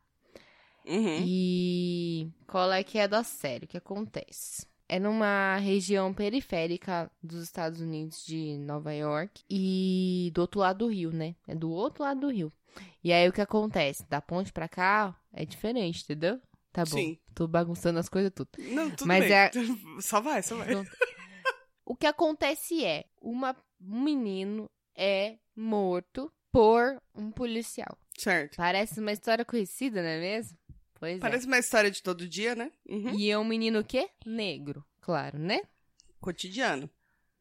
[0.85, 1.23] Uhum.
[1.25, 3.65] E qual é que é da série?
[3.65, 4.67] O que acontece?
[4.87, 10.87] É numa região periférica dos Estados Unidos de Nova York e do outro lado do
[10.87, 11.35] rio, né?
[11.47, 12.51] É do outro lado do rio.
[13.03, 14.05] E aí o que acontece?
[14.09, 16.39] Da ponte pra cá é diferente, entendeu?
[16.71, 16.97] Tá bom.
[16.97, 17.17] Sim.
[17.33, 18.49] Tô bagunçando as coisas tudo.
[18.57, 19.33] Não, tudo Mas bem.
[19.33, 19.51] é-
[20.01, 20.67] Só vai, só vai.
[21.85, 27.97] O que acontece é, uma, um menino é morto por um policial.
[28.17, 28.57] Certo.
[28.57, 30.57] Parece uma história conhecida, não é mesmo?
[31.03, 31.19] Pois é.
[31.19, 32.71] Parece uma história de todo dia, né?
[32.87, 33.09] Uhum.
[33.19, 34.09] E é um menino o quê?
[34.25, 35.59] Negro, claro, né?
[36.21, 36.89] Cotidiano.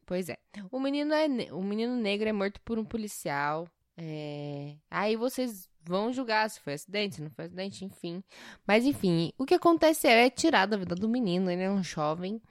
[0.04, 0.36] Pois é.
[0.68, 3.68] O menino, é ne- o menino negro é morto por um policial.
[3.96, 8.20] é, Aí vocês vão julgar se foi acidente, se não foi acidente, enfim.
[8.66, 11.84] Mas enfim, o que acontece é, é tirar da vida do menino, ele é um
[11.84, 12.42] jovem.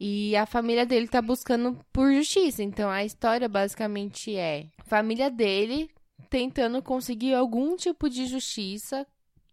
[0.00, 2.60] E a família dele tá buscando por justiça.
[2.60, 5.88] Então a história basicamente é a família dele
[6.28, 9.06] tentando conseguir algum tipo de justiça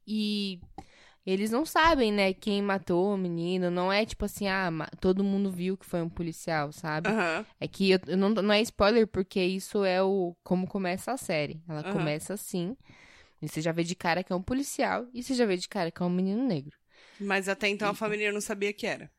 [0.08, 0.60] e
[1.28, 3.70] eles não sabem, né, quem matou o menino.
[3.70, 4.70] Não é tipo assim, ah,
[5.02, 7.10] todo mundo viu que foi um policial, sabe?
[7.10, 7.46] Aham.
[7.60, 11.18] É que eu, eu não, não é spoiler, porque isso é o como começa a
[11.18, 11.62] série.
[11.68, 11.94] Ela Aham.
[11.94, 12.78] começa assim.
[13.42, 15.68] E você já vê de cara que é um policial e você já vê de
[15.68, 16.76] cara que é um menino negro.
[17.20, 19.12] Mas até então a família não sabia que era.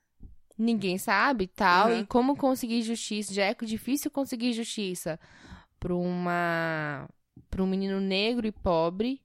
[0.58, 1.90] Ninguém sabe tal.
[1.90, 2.00] Uhum.
[2.00, 3.32] E como conseguir justiça?
[3.32, 5.18] Já é difícil conseguir justiça
[5.78, 7.08] pra uma.
[7.50, 9.20] pra um menino negro e pobre.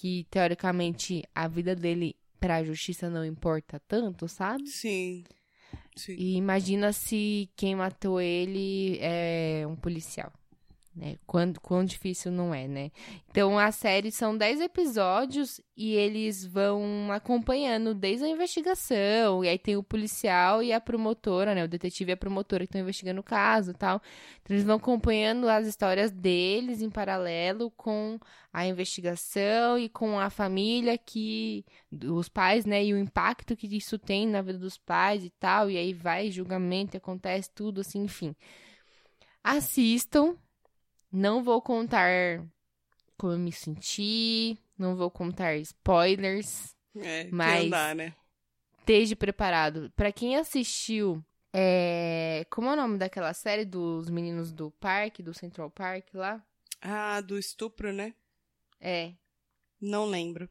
[0.00, 4.66] Que teoricamente a vida dele pra justiça não importa tanto, sabe?
[4.66, 5.24] Sim.
[5.94, 6.14] Sim.
[6.14, 10.32] E imagina se quem matou ele é um policial.
[10.94, 11.16] Né?
[11.24, 12.90] Quão, quão difícil não é, né?
[13.30, 19.44] Então a série são 10 episódios e eles vão acompanhando desde a investigação.
[19.44, 21.64] E aí tem o policial e a promotora, né?
[21.64, 24.02] O detetive e a promotora que estão investigando o caso tal.
[24.42, 28.18] Então eles vão acompanhando as histórias deles em paralelo com
[28.52, 31.64] a investigação e com a família que.
[32.04, 32.84] os pais, né?
[32.84, 35.70] E o impacto que isso tem na vida dos pais e tal.
[35.70, 38.34] E aí vai julgamento, acontece tudo assim, enfim.
[39.42, 40.36] Assistam.
[41.12, 42.44] Não vou contar
[43.16, 46.74] como eu me senti, não vou contar spoilers.
[46.96, 48.14] É, Mas- não dá, né?
[48.78, 49.92] Esteja preparado.
[49.94, 52.44] Pra quem assistiu, é...
[52.50, 56.44] como é o nome daquela série dos meninos do parque, do Central Park lá?
[56.80, 58.14] Ah, do estupro, né?
[58.80, 59.12] É,
[59.80, 60.48] Não lembro.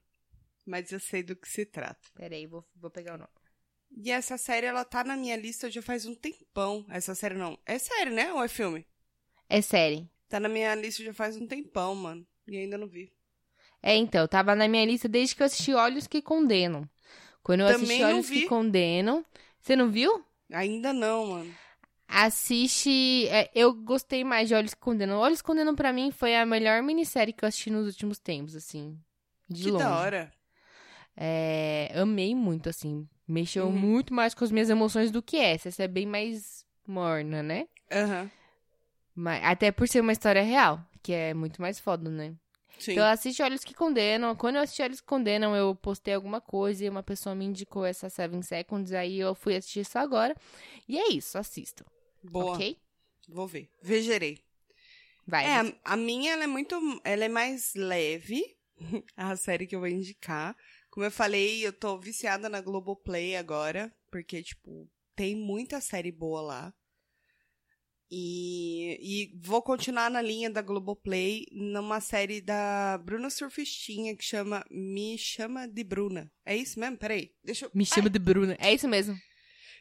[0.65, 1.99] Mas eu sei do que se trata.
[2.13, 3.31] peraí, vou, vou pegar o nome.
[3.91, 6.85] E essa série, ela tá na minha lista já faz um tempão.
[6.89, 7.57] Essa série não.
[7.65, 8.31] É série, né?
[8.31, 8.85] Ou é filme?
[9.49, 10.07] É série.
[10.29, 12.25] Tá na minha lista já faz um tempão, mano.
[12.47, 13.11] E ainda não vi.
[13.81, 16.87] É, então, tava na minha lista desde que eu assisti Olhos que Condenam.
[17.41, 18.41] Quando eu Também assisti Olhos vi.
[18.41, 19.25] que Condenam.
[19.59, 20.23] Você não viu?
[20.51, 21.55] Ainda não, mano.
[22.07, 23.27] Assiste.
[23.29, 25.17] é, eu gostei mais de Olhos que Condenam.
[25.19, 28.55] Olhos que Condenam, pra mim, foi a melhor minissérie que eu assisti nos últimos tempos,
[28.55, 28.97] assim.
[29.47, 29.83] De que longe.
[29.85, 30.33] da hora.
[31.15, 33.07] É, amei muito, assim.
[33.27, 33.71] Mexeu Uhum.
[33.71, 35.67] muito mais com as minhas emoções do que essa.
[35.69, 37.67] Essa é bem mais morna, né?
[37.91, 38.29] Aham.
[39.21, 42.35] Mas, até por ser uma história real, que é muito mais foda, né?
[42.79, 42.93] Sim.
[42.93, 44.33] Então assiste Olhos que Condenam.
[44.35, 47.85] Quando eu assisti Olhos que Condenam, eu postei alguma coisa e uma pessoa me indicou
[47.85, 50.33] essa Seven Seconds, aí eu fui assistir isso agora.
[50.87, 51.83] E é isso, assistam.
[52.23, 52.53] Boa.
[52.53, 52.77] Ok?
[53.27, 53.69] Vou ver.
[53.83, 54.39] Vegerei.
[55.27, 55.45] Vai.
[55.45, 56.75] É, a- a minha, ela é muito.
[57.03, 58.41] Ela é mais leve.
[59.17, 60.55] a série que eu vou indicar.
[60.89, 63.93] Como eu falei, eu tô viciada na Globoplay agora.
[64.09, 66.73] Porque, tipo, tem muita série boa lá.
[68.11, 74.65] E, e vou continuar na linha da Globoplay numa série da Bruna Surfistinha que chama
[74.71, 76.31] Me Chama de Bruna.
[76.43, 76.97] É isso mesmo?
[76.97, 77.31] Peraí.
[77.43, 77.71] Deixa eu.
[77.73, 78.57] Me chama de Bruna.
[78.59, 79.15] É isso mesmo.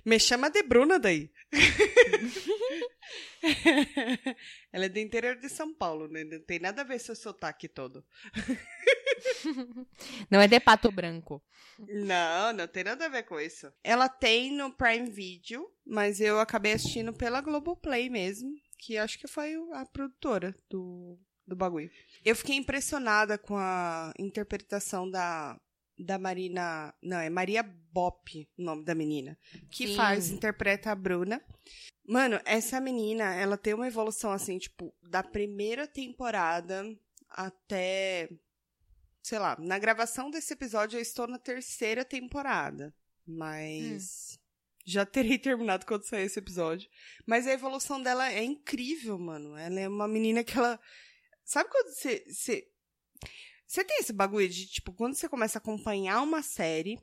[0.04, 1.30] Me chama de Bruna daí.
[4.72, 6.24] Ela é do interior de São Paulo, né?
[6.24, 8.04] Não tem nada a ver seu sotaque todo.
[10.30, 11.42] Não é de pato branco.
[11.78, 13.72] Não, não tem nada a ver com isso.
[13.84, 19.28] Ela tem no Prime Video, mas eu acabei assistindo pela Globoplay mesmo, que acho que
[19.28, 21.16] foi a produtora do,
[21.46, 21.88] do bagulho.
[22.24, 25.56] Eu fiquei impressionada com a interpretação da,
[25.98, 26.94] da Marina.
[27.02, 29.38] Não, é Maria Bop o nome da menina.
[29.70, 29.96] Que Sim.
[29.96, 31.40] faz, interpreta a Bruna.
[32.06, 36.84] Mano, essa menina, ela tem uma evolução assim, tipo, da primeira temporada
[37.28, 38.28] até.
[39.28, 42.94] Sei lá, na gravação desse episódio eu estou na terceira temporada.
[43.26, 44.40] Mas.
[44.86, 46.88] Já terei terminado quando sair esse episódio.
[47.26, 49.54] Mas a evolução dela é incrível, mano.
[49.54, 50.80] Ela é uma menina que ela.
[51.44, 52.24] Sabe quando você.
[52.26, 52.66] Você,
[53.66, 56.98] você tem esse bagulho de, tipo, quando você começa a acompanhar uma série,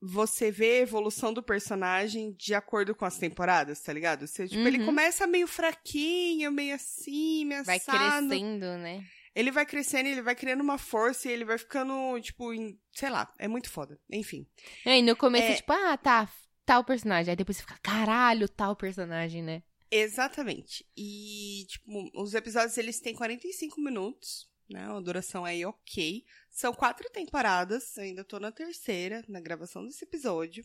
[0.00, 4.26] você vê a evolução do personagem de acordo com as temporadas, tá ligado?
[4.26, 4.86] Você, tipo, ele Uhum.
[4.86, 8.26] começa meio fraquinho, meio assim, meio Vai assado.
[8.28, 9.04] crescendo, né?
[9.34, 13.10] Ele vai crescendo, ele vai criando uma força e ele vai ficando, tipo, em, sei
[13.10, 13.98] lá, é muito foda.
[14.10, 14.46] Enfim.
[14.84, 15.54] E aí, no começo, É.
[15.56, 16.28] tipo, ah, tá,
[16.66, 17.30] tal personagem.
[17.30, 19.62] Aí depois você fica, caralho, tal personagem, né?
[19.90, 20.84] Exatamente.
[20.96, 24.88] E, tipo, os episódios eles têm 45 minutos, né?
[24.88, 26.24] Uma duração aí ok.
[26.50, 30.64] São quatro temporadas, eu ainda tô na terceira, na gravação desse episódio.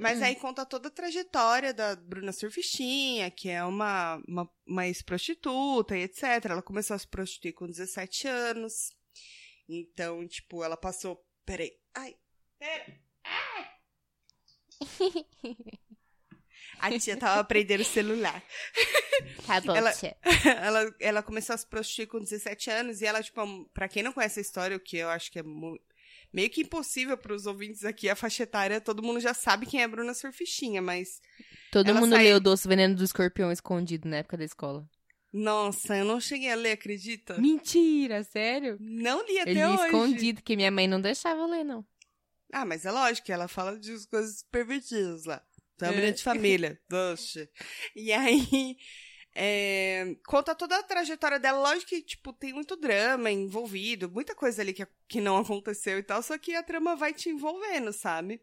[0.00, 0.24] Mas Hum.
[0.24, 6.02] aí conta toda a trajetória da Bruna Surfistinha, que é uma, uma, uma ex-prostituta e
[6.04, 6.22] etc.
[6.46, 8.92] Ela começou a se prostituir com 17 anos.
[9.68, 11.22] Então, tipo, ela passou.
[11.44, 11.72] Peraí.
[11.94, 12.16] Ai,
[12.58, 12.98] pera.
[16.78, 18.42] A tia tava aprendendo o celular.
[19.46, 20.16] Tá bom, Ela- tia.
[20.62, 23.40] ela, ela começou a se prostituir com 17 anos e ela, tipo,
[23.74, 25.78] pra quem não conhece a história, o que eu acho que é mu-
[26.32, 29.84] meio que impossível pros ouvintes aqui, a faixa etária, todo mundo já sabe quem é
[29.84, 31.20] a Bruna Surfistinha, mas.
[31.72, 34.88] Todo mundo saiu- leu o Doce Veneno do Escorpião escondido na época da escola.
[35.32, 37.38] Nossa, eu não cheguei a ler, acredita?
[37.38, 38.76] Mentira, sério?
[38.80, 39.84] Não li até Ele hoje.
[39.84, 41.86] escondido, que minha mãe não deixava eu ler, não.
[42.52, 45.40] Ah, mas é lógico que ela fala de coisas pervertidas lá.
[45.78, 46.12] Família É.
[46.12, 46.80] de família.
[46.90, 47.48] Doce.
[47.94, 48.76] E aí,
[49.34, 51.60] É, conta toda a trajetória dela.
[51.60, 56.02] Lógico que, tipo, tem muito drama envolvido, muita coisa ali que, que não aconteceu e
[56.02, 58.40] tal, só que a trama vai te envolvendo, sabe?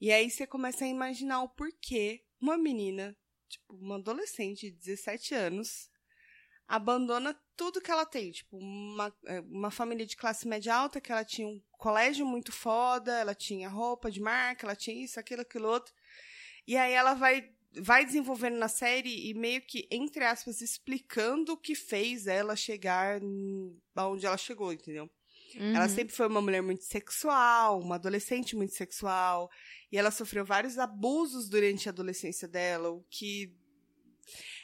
[0.00, 3.16] E aí você começa a imaginar o porquê uma menina,
[3.48, 5.88] tipo, uma adolescente de 17 anos,
[6.68, 8.30] abandona tudo que ela tem.
[8.30, 12.52] Tipo, uma, é, uma família de classe média alta, que ela tinha um colégio muito
[12.52, 15.94] foda, ela tinha roupa de marca, ela tinha isso, aquilo, aquilo outro.
[16.66, 21.56] E aí ela vai vai desenvolvendo na série e meio que, entre aspas, explicando o
[21.56, 23.20] que fez ela chegar
[23.94, 25.10] aonde ela chegou, entendeu?
[25.54, 25.74] Uhum.
[25.74, 29.50] Ela sempre foi uma mulher muito sexual, uma adolescente muito sexual,
[29.90, 33.54] e ela sofreu vários abusos durante a adolescência dela, o que.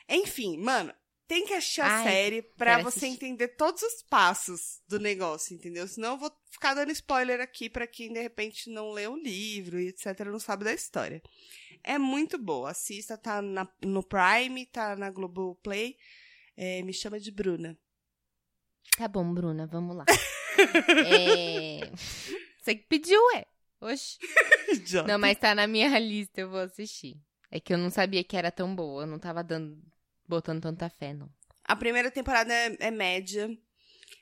[0.09, 0.93] Enfim, mano,
[1.33, 3.07] tem que assistir a Ai, série pra você assistir.
[3.07, 5.89] entender todos os passos do negócio, entendeu?
[5.89, 9.81] Senão eu vou ficar dando spoiler aqui para quem de repente não lê o livro
[9.81, 11.23] e etc, não sabe da história.
[11.83, 12.73] É muito boa.
[12.73, 15.97] Assista, tá na, no Prime, tá na Globoplay.
[16.55, 17.79] É, me chama de Bruna.
[18.99, 20.05] Tá bom, Bruna, vamos lá.
[21.09, 21.91] é...
[22.61, 23.47] Você que pediu, é.
[23.81, 24.19] Oxi.
[25.09, 27.17] não, mas tá na minha lista, eu vou assistir.
[27.51, 29.83] É que eu não sabia que era tão boa, eu não tava dando,
[30.33, 31.31] botando tanta fé, não.
[31.65, 33.49] A primeira temporada é, é média.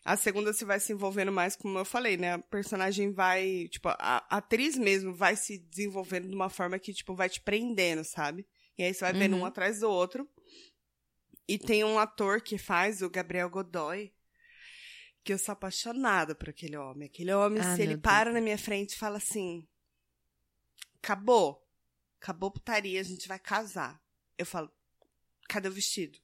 [0.05, 2.35] A segunda se vai se envolvendo mais, como eu falei, né?
[2.35, 6.93] A personagem vai, tipo, a, a atriz mesmo vai se desenvolvendo de uma forma que,
[6.93, 8.47] tipo, vai te prendendo, sabe?
[8.77, 9.43] E aí você vai vendo uhum.
[9.43, 10.29] um atrás do outro.
[11.47, 14.13] E tem um ator que faz, o Gabriel Godoy,
[15.23, 17.07] que eu sou apaixonada por aquele homem.
[17.07, 18.03] Aquele homem, ah, se ele Deus.
[18.03, 19.67] para na minha frente e fala assim:
[21.03, 21.67] acabou,
[22.21, 24.01] acabou putaria, a gente vai casar.
[24.39, 24.73] Eu falo:
[25.51, 26.19] cadê o vestido?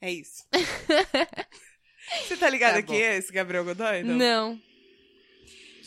[0.00, 0.44] É isso.
[2.26, 4.02] Você tá ligado tá quem é esse Gabriel Godoy?
[4.02, 4.16] Não.
[4.16, 4.62] não.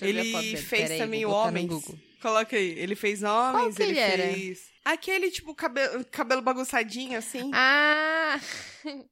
[0.01, 1.85] Ele fez também o Homens.
[2.21, 2.77] Coloca aí.
[2.77, 4.69] Ele fez Homens, Qual ele, ele fez.
[4.83, 7.51] Aquele, tipo, cabelo, cabelo bagunçadinho, assim.
[7.53, 8.39] Ah!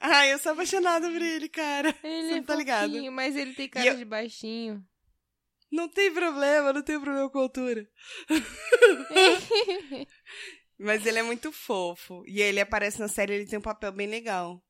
[0.00, 1.94] Ai, eu sou apaixonada por ele, cara.
[2.02, 3.12] Ele Você é tá ligado?
[3.12, 3.96] mas ele tem cara eu...
[3.96, 4.84] de baixinho.
[5.70, 7.88] Não tem problema, não tem problema com a altura.
[10.78, 12.24] mas ele é muito fofo.
[12.26, 14.62] E ele aparece na série, ele tem um papel bem legal.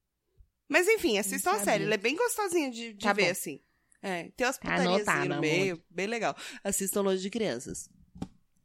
[0.68, 1.84] Mas enfim, assistam a série.
[1.84, 3.30] Ela é bem gostosinha de, de tá ver, bom.
[3.30, 3.60] assim.
[4.02, 5.84] É, tem umas putarias assim no meio, amor.
[5.90, 6.36] bem legal.
[6.62, 7.88] Assistam Longe de Crianças.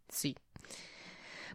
[0.10, 0.36] Sim.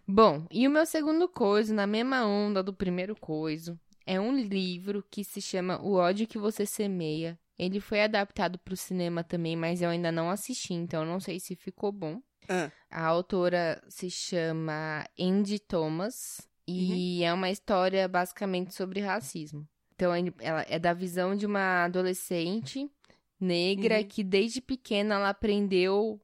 [0.07, 5.05] Bom, e o meu segundo coisa, na mesma onda do primeiro coiso, é um livro
[5.11, 7.39] que se chama O ódio que você semeia.
[7.59, 11.21] Ele foi adaptado para o cinema também, mas eu ainda não assisti, então eu não
[11.21, 12.21] sei se ficou bom.
[12.49, 12.71] Ah.
[12.91, 17.27] A autora se chama Andy Thomas e uhum.
[17.27, 19.67] é uma história basicamente sobre racismo.
[19.95, 22.91] Então, ela é da visão de uma adolescente
[23.39, 24.05] negra uhum.
[24.05, 26.21] que desde pequena ela aprendeu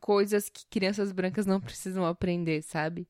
[0.00, 3.08] coisas que crianças brancas não precisam aprender, sabe?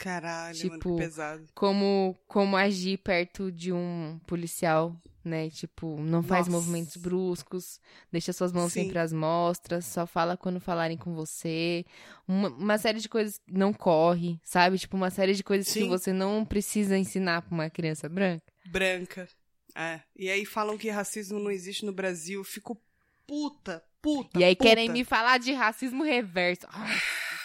[0.00, 1.46] Caralho, tipo, mano, que pesado.
[1.54, 5.50] Como, como agir perto de um policial, né?
[5.50, 6.58] Tipo, não faz Nossa.
[6.58, 7.78] movimentos bruscos,
[8.10, 8.84] deixa suas mãos Sim.
[8.84, 11.84] sempre às mostras, só fala quando falarem com você.
[12.26, 14.78] Uma, uma, série de coisas não corre, sabe?
[14.78, 15.82] Tipo, uma série de coisas Sim.
[15.82, 18.50] que você não precisa ensinar pra uma criança branca.
[18.64, 19.28] Branca.
[19.76, 20.00] É.
[20.16, 22.40] E aí falam que racismo não existe no Brasil.
[22.40, 22.80] Eu fico
[23.26, 24.38] puta, puta.
[24.38, 24.66] E aí puta.
[24.66, 26.66] querem me falar de racismo reverso.
[26.70, 26.98] Ai,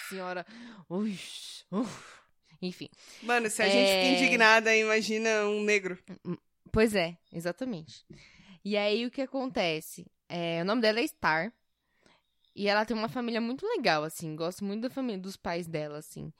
[0.07, 0.45] senhora.
[0.89, 1.19] Ui,
[1.69, 2.15] uf.
[2.67, 2.89] Enfim.
[3.23, 3.69] Mano, se a é...
[3.69, 4.13] gente fica é.
[4.15, 5.97] indignada, imagina um negro.
[6.71, 8.05] Pois é, exatamente.
[8.63, 10.05] E aí o que acontece?
[10.27, 11.53] É, o nome dela é Star.
[12.55, 14.35] E ela tem uma família muito legal, assim.
[14.35, 16.31] Gosto muito da família dos pais dela, assim.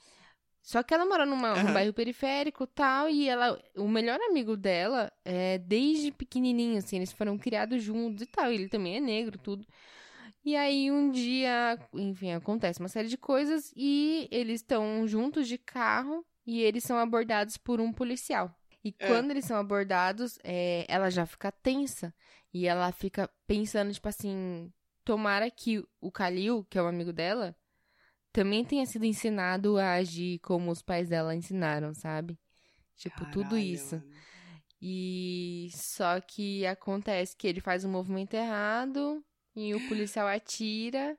[0.62, 1.64] Só que ela mora numa, uhum.
[1.64, 7.12] num bairro periférico tal, e ela, o melhor amigo dela, é, desde pequenininho, assim, eles
[7.12, 8.52] foram criados juntos e tal.
[8.52, 9.68] Ele também é negro, tudo.
[10.46, 15.58] E aí um dia, enfim, acontece uma série de coisas e eles estão juntos de
[15.58, 18.56] carro e eles são abordados por um policial.
[18.84, 19.08] E é.
[19.08, 22.14] quando eles são abordados, é, ela já fica tensa
[22.54, 24.72] e ela fica pensando, tipo assim,
[25.04, 27.56] tomara que o Kalil, que é o amigo dela,
[28.32, 32.38] também tenha sido ensinado a agir como os pais dela ensinaram, sabe?
[32.96, 33.96] Tipo, Caralho, tudo isso.
[33.96, 34.14] Mano.
[34.80, 39.26] E só que acontece que ele faz um movimento errado
[39.56, 41.18] e o policial atira.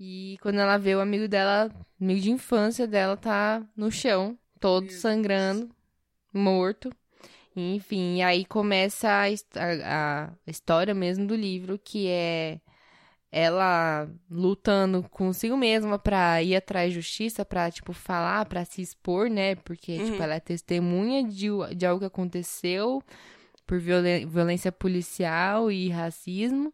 [0.00, 4.90] E quando ela vê o amigo dela, amigo de infância dela, tá no chão, todo
[4.90, 5.68] sangrando,
[6.32, 6.90] morto.
[7.56, 12.60] Enfim, aí começa a, a, a, história mesmo do livro, que é
[13.30, 19.28] ela lutando consigo mesma pra ir atrás de justiça, pra, tipo, falar, pra se expor,
[19.28, 19.56] né?
[19.56, 20.10] Porque, tipo, uhum.
[20.12, 23.02] tipo, ela é testemunha de, de algo que aconteceu
[23.66, 26.72] por violência policial e racismo.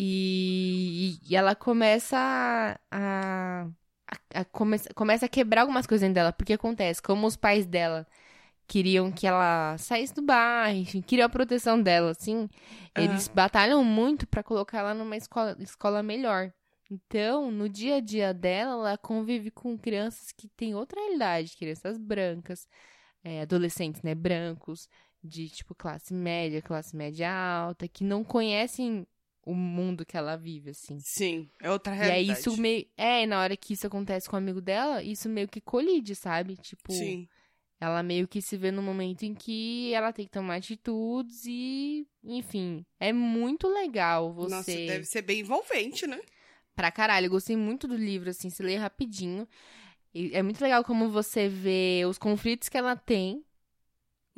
[0.00, 3.68] E, e, ela começa a, a,
[4.06, 6.32] a, a come, começa a quebrar algumas coisas dentro dela.
[6.32, 8.06] Porque acontece, como os pais dela
[8.68, 12.48] queriam que ela saísse do bairro, enfim, queriam a proteção dela, assim.
[12.96, 16.52] Eles batalham muito pra colocar ela numa escola, escola melhor.
[16.88, 21.98] Então, no dia a dia dela, ela convive com crianças que têm outra realidade, crianças
[21.98, 22.68] brancas,
[23.24, 24.88] é, adolescentes, né, brancos,
[25.24, 29.04] de tipo classe média, classe média alta, que não conhecem
[29.50, 30.98] o mundo que ela vive, assim.
[30.98, 32.30] Sim, é outra E realidade.
[32.30, 32.86] aí isso meio.
[32.96, 36.14] É, e na hora que isso acontece com o amigo dela, isso meio que colide,
[36.14, 36.56] sabe?
[36.56, 37.28] Tipo, Sim,
[37.80, 42.06] ela meio que se vê no momento em que ela tem que tomar atitudes e,
[42.24, 44.50] enfim, é muito legal você.
[44.50, 46.20] nossa, deve ser bem envolvente, né?
[46.74, 49.48] Pra caralho, eu gostei muito do livro, assim, se lê rapidinho.
[50.14, 53.44] E é muito legal como você vê os conflitos que ela tem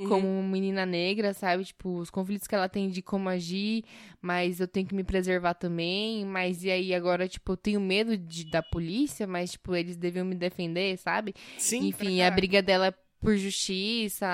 [0.00, 0.08] Uhum.
[0.08, 1.64] como menina negra, sabe?
[1.64, 3.84] Tipo, os conflitos que ela tem de como agir,
[4.20, 6.24] mas eu tenho que me preservar também.
[6.24, 10.24] Mas e aí agora, tipo, eu tenho medo de, da polícia, mas, tipo, eles deviam
[10.24, 11.34] me defender, sabe?
[11.58, 14.26] Sim, Enfim, a briga dela é por justiça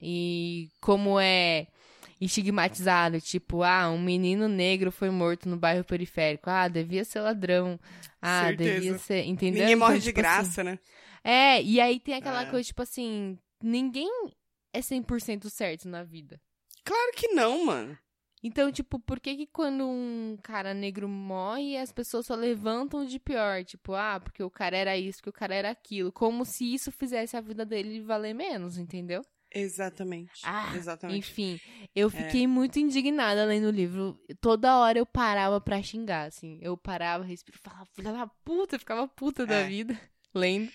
[0.00, 1.66] e como é
[2.20, 6.48] estigmatizado, tipo, ah, um menino negro foi morto no bairro periférico.
[6.48, 7.78] Ah, devia ser ladrão.
[8.20, 8.74] Ah, Certeza.
[8.74, 9.60] devia ser, entendeu?
[9.62, 10.78] Ninguém morre Então, de tipo assim, graça, né?
[11.24, 12.50] é, e aí tem aquela É.
[12.50, 14.08] coisa, tipo assim, ninguém
[14.72, 16.40] é 100% certo na vida.
[16.84, 17.96] Claro que não, mano.
[18.44, 23.20] Então, tipo, por que que quando um cara negro morre, as pessoas só levantam de
[23.20, 23.64] pior?
[23.64, 26.10] Tipo, ah, porque o cara era isso, porque o cara era aquilo.
[26.10, 29.22] Como se isso fizesse a vida dele valer menos, entendeu?
[29.54, 30.40] Exatamente.
[30.44, 31.18] Ah, Exatamente.
[31.18, 31.60] Enfim,
[31.94, 34.18] eu fiquei muito indignada lendo o livro.
[34.40, 36.58] Toda hora eu parava pra xingar, assim.
[36.60, 39.68] Eu parava, respirava, falava, filha da puta, eu ficava puta da É.
[39.68, 40.00] vida
[40.34, 40.70] lendo.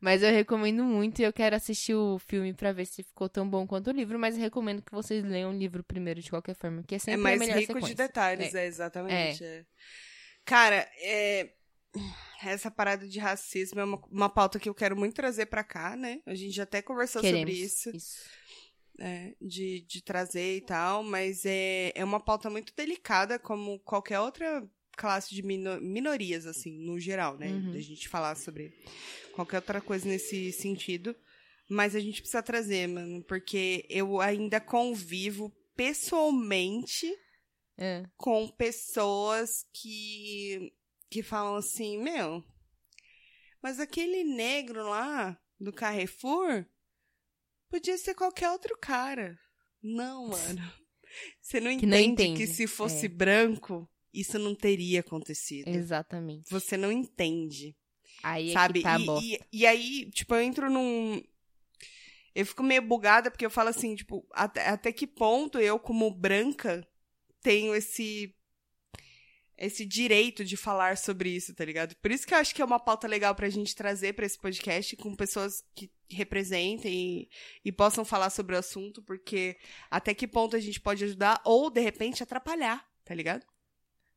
[0.00, 3.48] Mas eu recomendo muito e eu quero assistir o filme pra ver se ficou tão
[3.48, 4.18] bom quanto o livro.
[4.18, 7.18] Mas recomendo que vocês leiam o livro primeiro de qualquer forma, que é É sempre
[7.18, 7.94] mais a melhor rico de sequência.
[7.94, 9.44] detalhes, é, exatamente.
[9.44, 9.64] é.
[10.44, 11.54] Cara, é,
[12.42, 15.96] essa parada de racismo é uma, uma pauta que eu quero muito trazer pra cá,
[15.96, 16.20] né?
[16.26, 18.20] A gente já até conversou Queremos sobre isso, isso.
[18.98, 24.20] é, de, de trazer e tal, mas é, é uma pauta muito delicada, como qualquer
[24.20, 24.66] outra
[24.96, 27.48] classe de mino- minorias, assim, no geral, né?
[27.48, 27.72] Uhum.
[27.72, 28.72] Da gente falar sobre
[29.32, 31.14] qualquer outra coisa nesse sentido.
[31.68, 37.10] Mas a gente precisa trazer, mano, porque eu ainda convivo pessoalmente
[37.78, 38.04] É.
[38.16, 40.72] com pessoas que
[41.10, 42.42] que falam assim, meu,
[43.62, 46.66] mas aquele negro lá do Carrefour
[47.70, 49.38] podia ser qualquer outro cara.
[49.82, 50.26] Não,
[50.58, 50.72] mano.
[51.40, 53.08] Você não Que entende, não que entende, se fosse é.
[53.08, 55.68] branco, isso não teria acontecido.
[55.68, 56.48] Exatamente.
[56.50, 57.76] Você não entende,
[58.22, 58.78] Aí sabe?
[58.78, 61.22] é que tá e, e, e aí, tipo, eu entro num
[62.34, 66.10] eu fico meio bugada porque eu falo assim, tipo, até, até que ponto eu, como
[66.10, 66.86] branca,
[67.40, 68.34] tenho esse
[69.56, 71.94] esse direito de falar sobre isso, tá ligado?
[72.02, 74.36] Por isso que eu acho que é uma pauta legal pra gente trazer pra esse
[74.36, 77.28] podcast com pessoas que representem e,
[77.64, 79.56] e possam falar sobre o assunto, porque
[79.88, 83.46] até que ponto a gente pode ajudar ou, de repente, atrapalhar, tá ligado?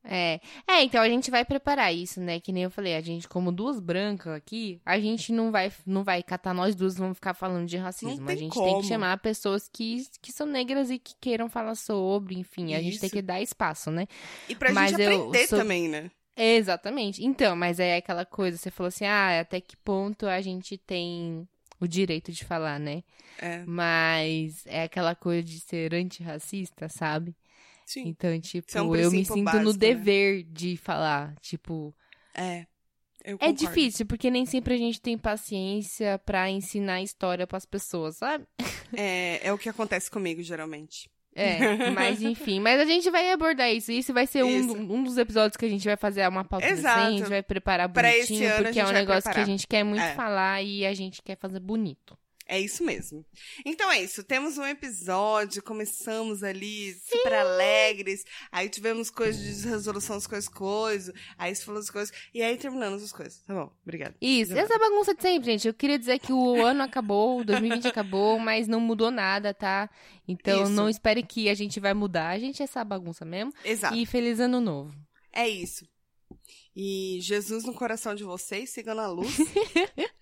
[0.04, 0.40] É.
[0.66, 2.40] É, então a gente vai preparar isso, né?
[2.40, 6.02] Que nem eu falei, a gente, como duas brancas aqui, a gente não vai, não
[6.02, 8.22] vai catar nós duas, vamos ficar falando de racismo.
[8.24, 8.80] A tem gente tem como.
[8.80, 12.98] que chamar pessoas que, que são negras e que queiram falar sobre, enfim, a gente
[13.00, 14.06] tem que dar espaço, né?
[14.48, 16.10] E pra Mas gente aprender sou- também, né?
[16.36, 17.24] Exatamente.
[17.24, 21.46] Então, mas é aquela coisa, você falou assim, ah, até que ponto a gente tem
[21.80, 23.02] o direito de falar, né?
[23.40, 27.34] É, Mas é aquela coisa de ser antirracista, sabe?
[27.88, 28.08] Sim.
[28.08, 29.78] Então, tipo, é um eu me sinto básico, no né?
[29.78, 31.94] dever de falar, tipo,
[32.34, 32.66] É.
[33.40, 38.46] É difícil, porque nem sempre a gente tem paciência pra ensinar história pras pessoas, sabe?
[38.96, 41.10] É, é o que acontece comigo, geralmente.
[41.34, 42.58] É, mas enfim.
[42.58, 43.92] Mas a gente vai abordar isso.
[43.92, 44.72] Isso vai ser um, Isso.
[44.76, 46.98] um dos episódios que a gente vai fazer uma pauta Exato.
[47.00, 49.42] decente, a gente vai preparar bonitinho, porque é um negócio que preparar.
[49.42, 50.14] a gente quer muito É.
[50.14, 52.16] falar e a gente quer fazer bonito.
[52.50, 53.26] É isso mesmo.
[53.62, 54.24] Então é isso.
[54.24, 61.14] Temos um episódio, começamos ali super alegres, aí tivemos coisas de resolução das coisas, coisas,
[61.36, 63.42] aí se falou as coisas, e aí terminamos as coisas.
[63.42, 64.16] Tá bom, obrigada.
[64.18, 65.68] Isso, Já essa bagunça de sempre, gente.
[65.68, 69.90] Eu queria dizer que o ano acabou, o 2020 acabou, mas não mudou nada, tá?
[70.26, 70.72] Então Isso.
[70.72, 72.30] não espere que a gente vai mudar.
[72.30, 73.52] A gente é essa bagunça mesmo.
[73.62, 73.94] Exato.
[73.94, 74.94] E feliz ano novo.
[75.30, 75.86] É isso.
[76.74, 79.36] E Jesus no coração de vocês, sigam na luz.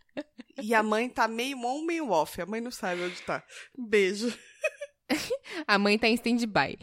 [0.62, 2.40] e a mãe tá meio on, meio off.
[2.40, 3.42] A mãe não sabe onde tá.
[3.76, 4.36] Beijo.
[5.66, 6.78] A mãe tá em stand-by.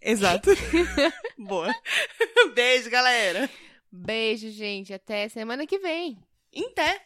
[0.00, 0.50] Exato.
[1.36, 1.74] Boa.
[2.54, 3.50] Beijo, galera.
[3.90, 4.92] Beijo, gente.
[4.92, 6.18] Até semana que vem.
[6.52, 7.00] Em té.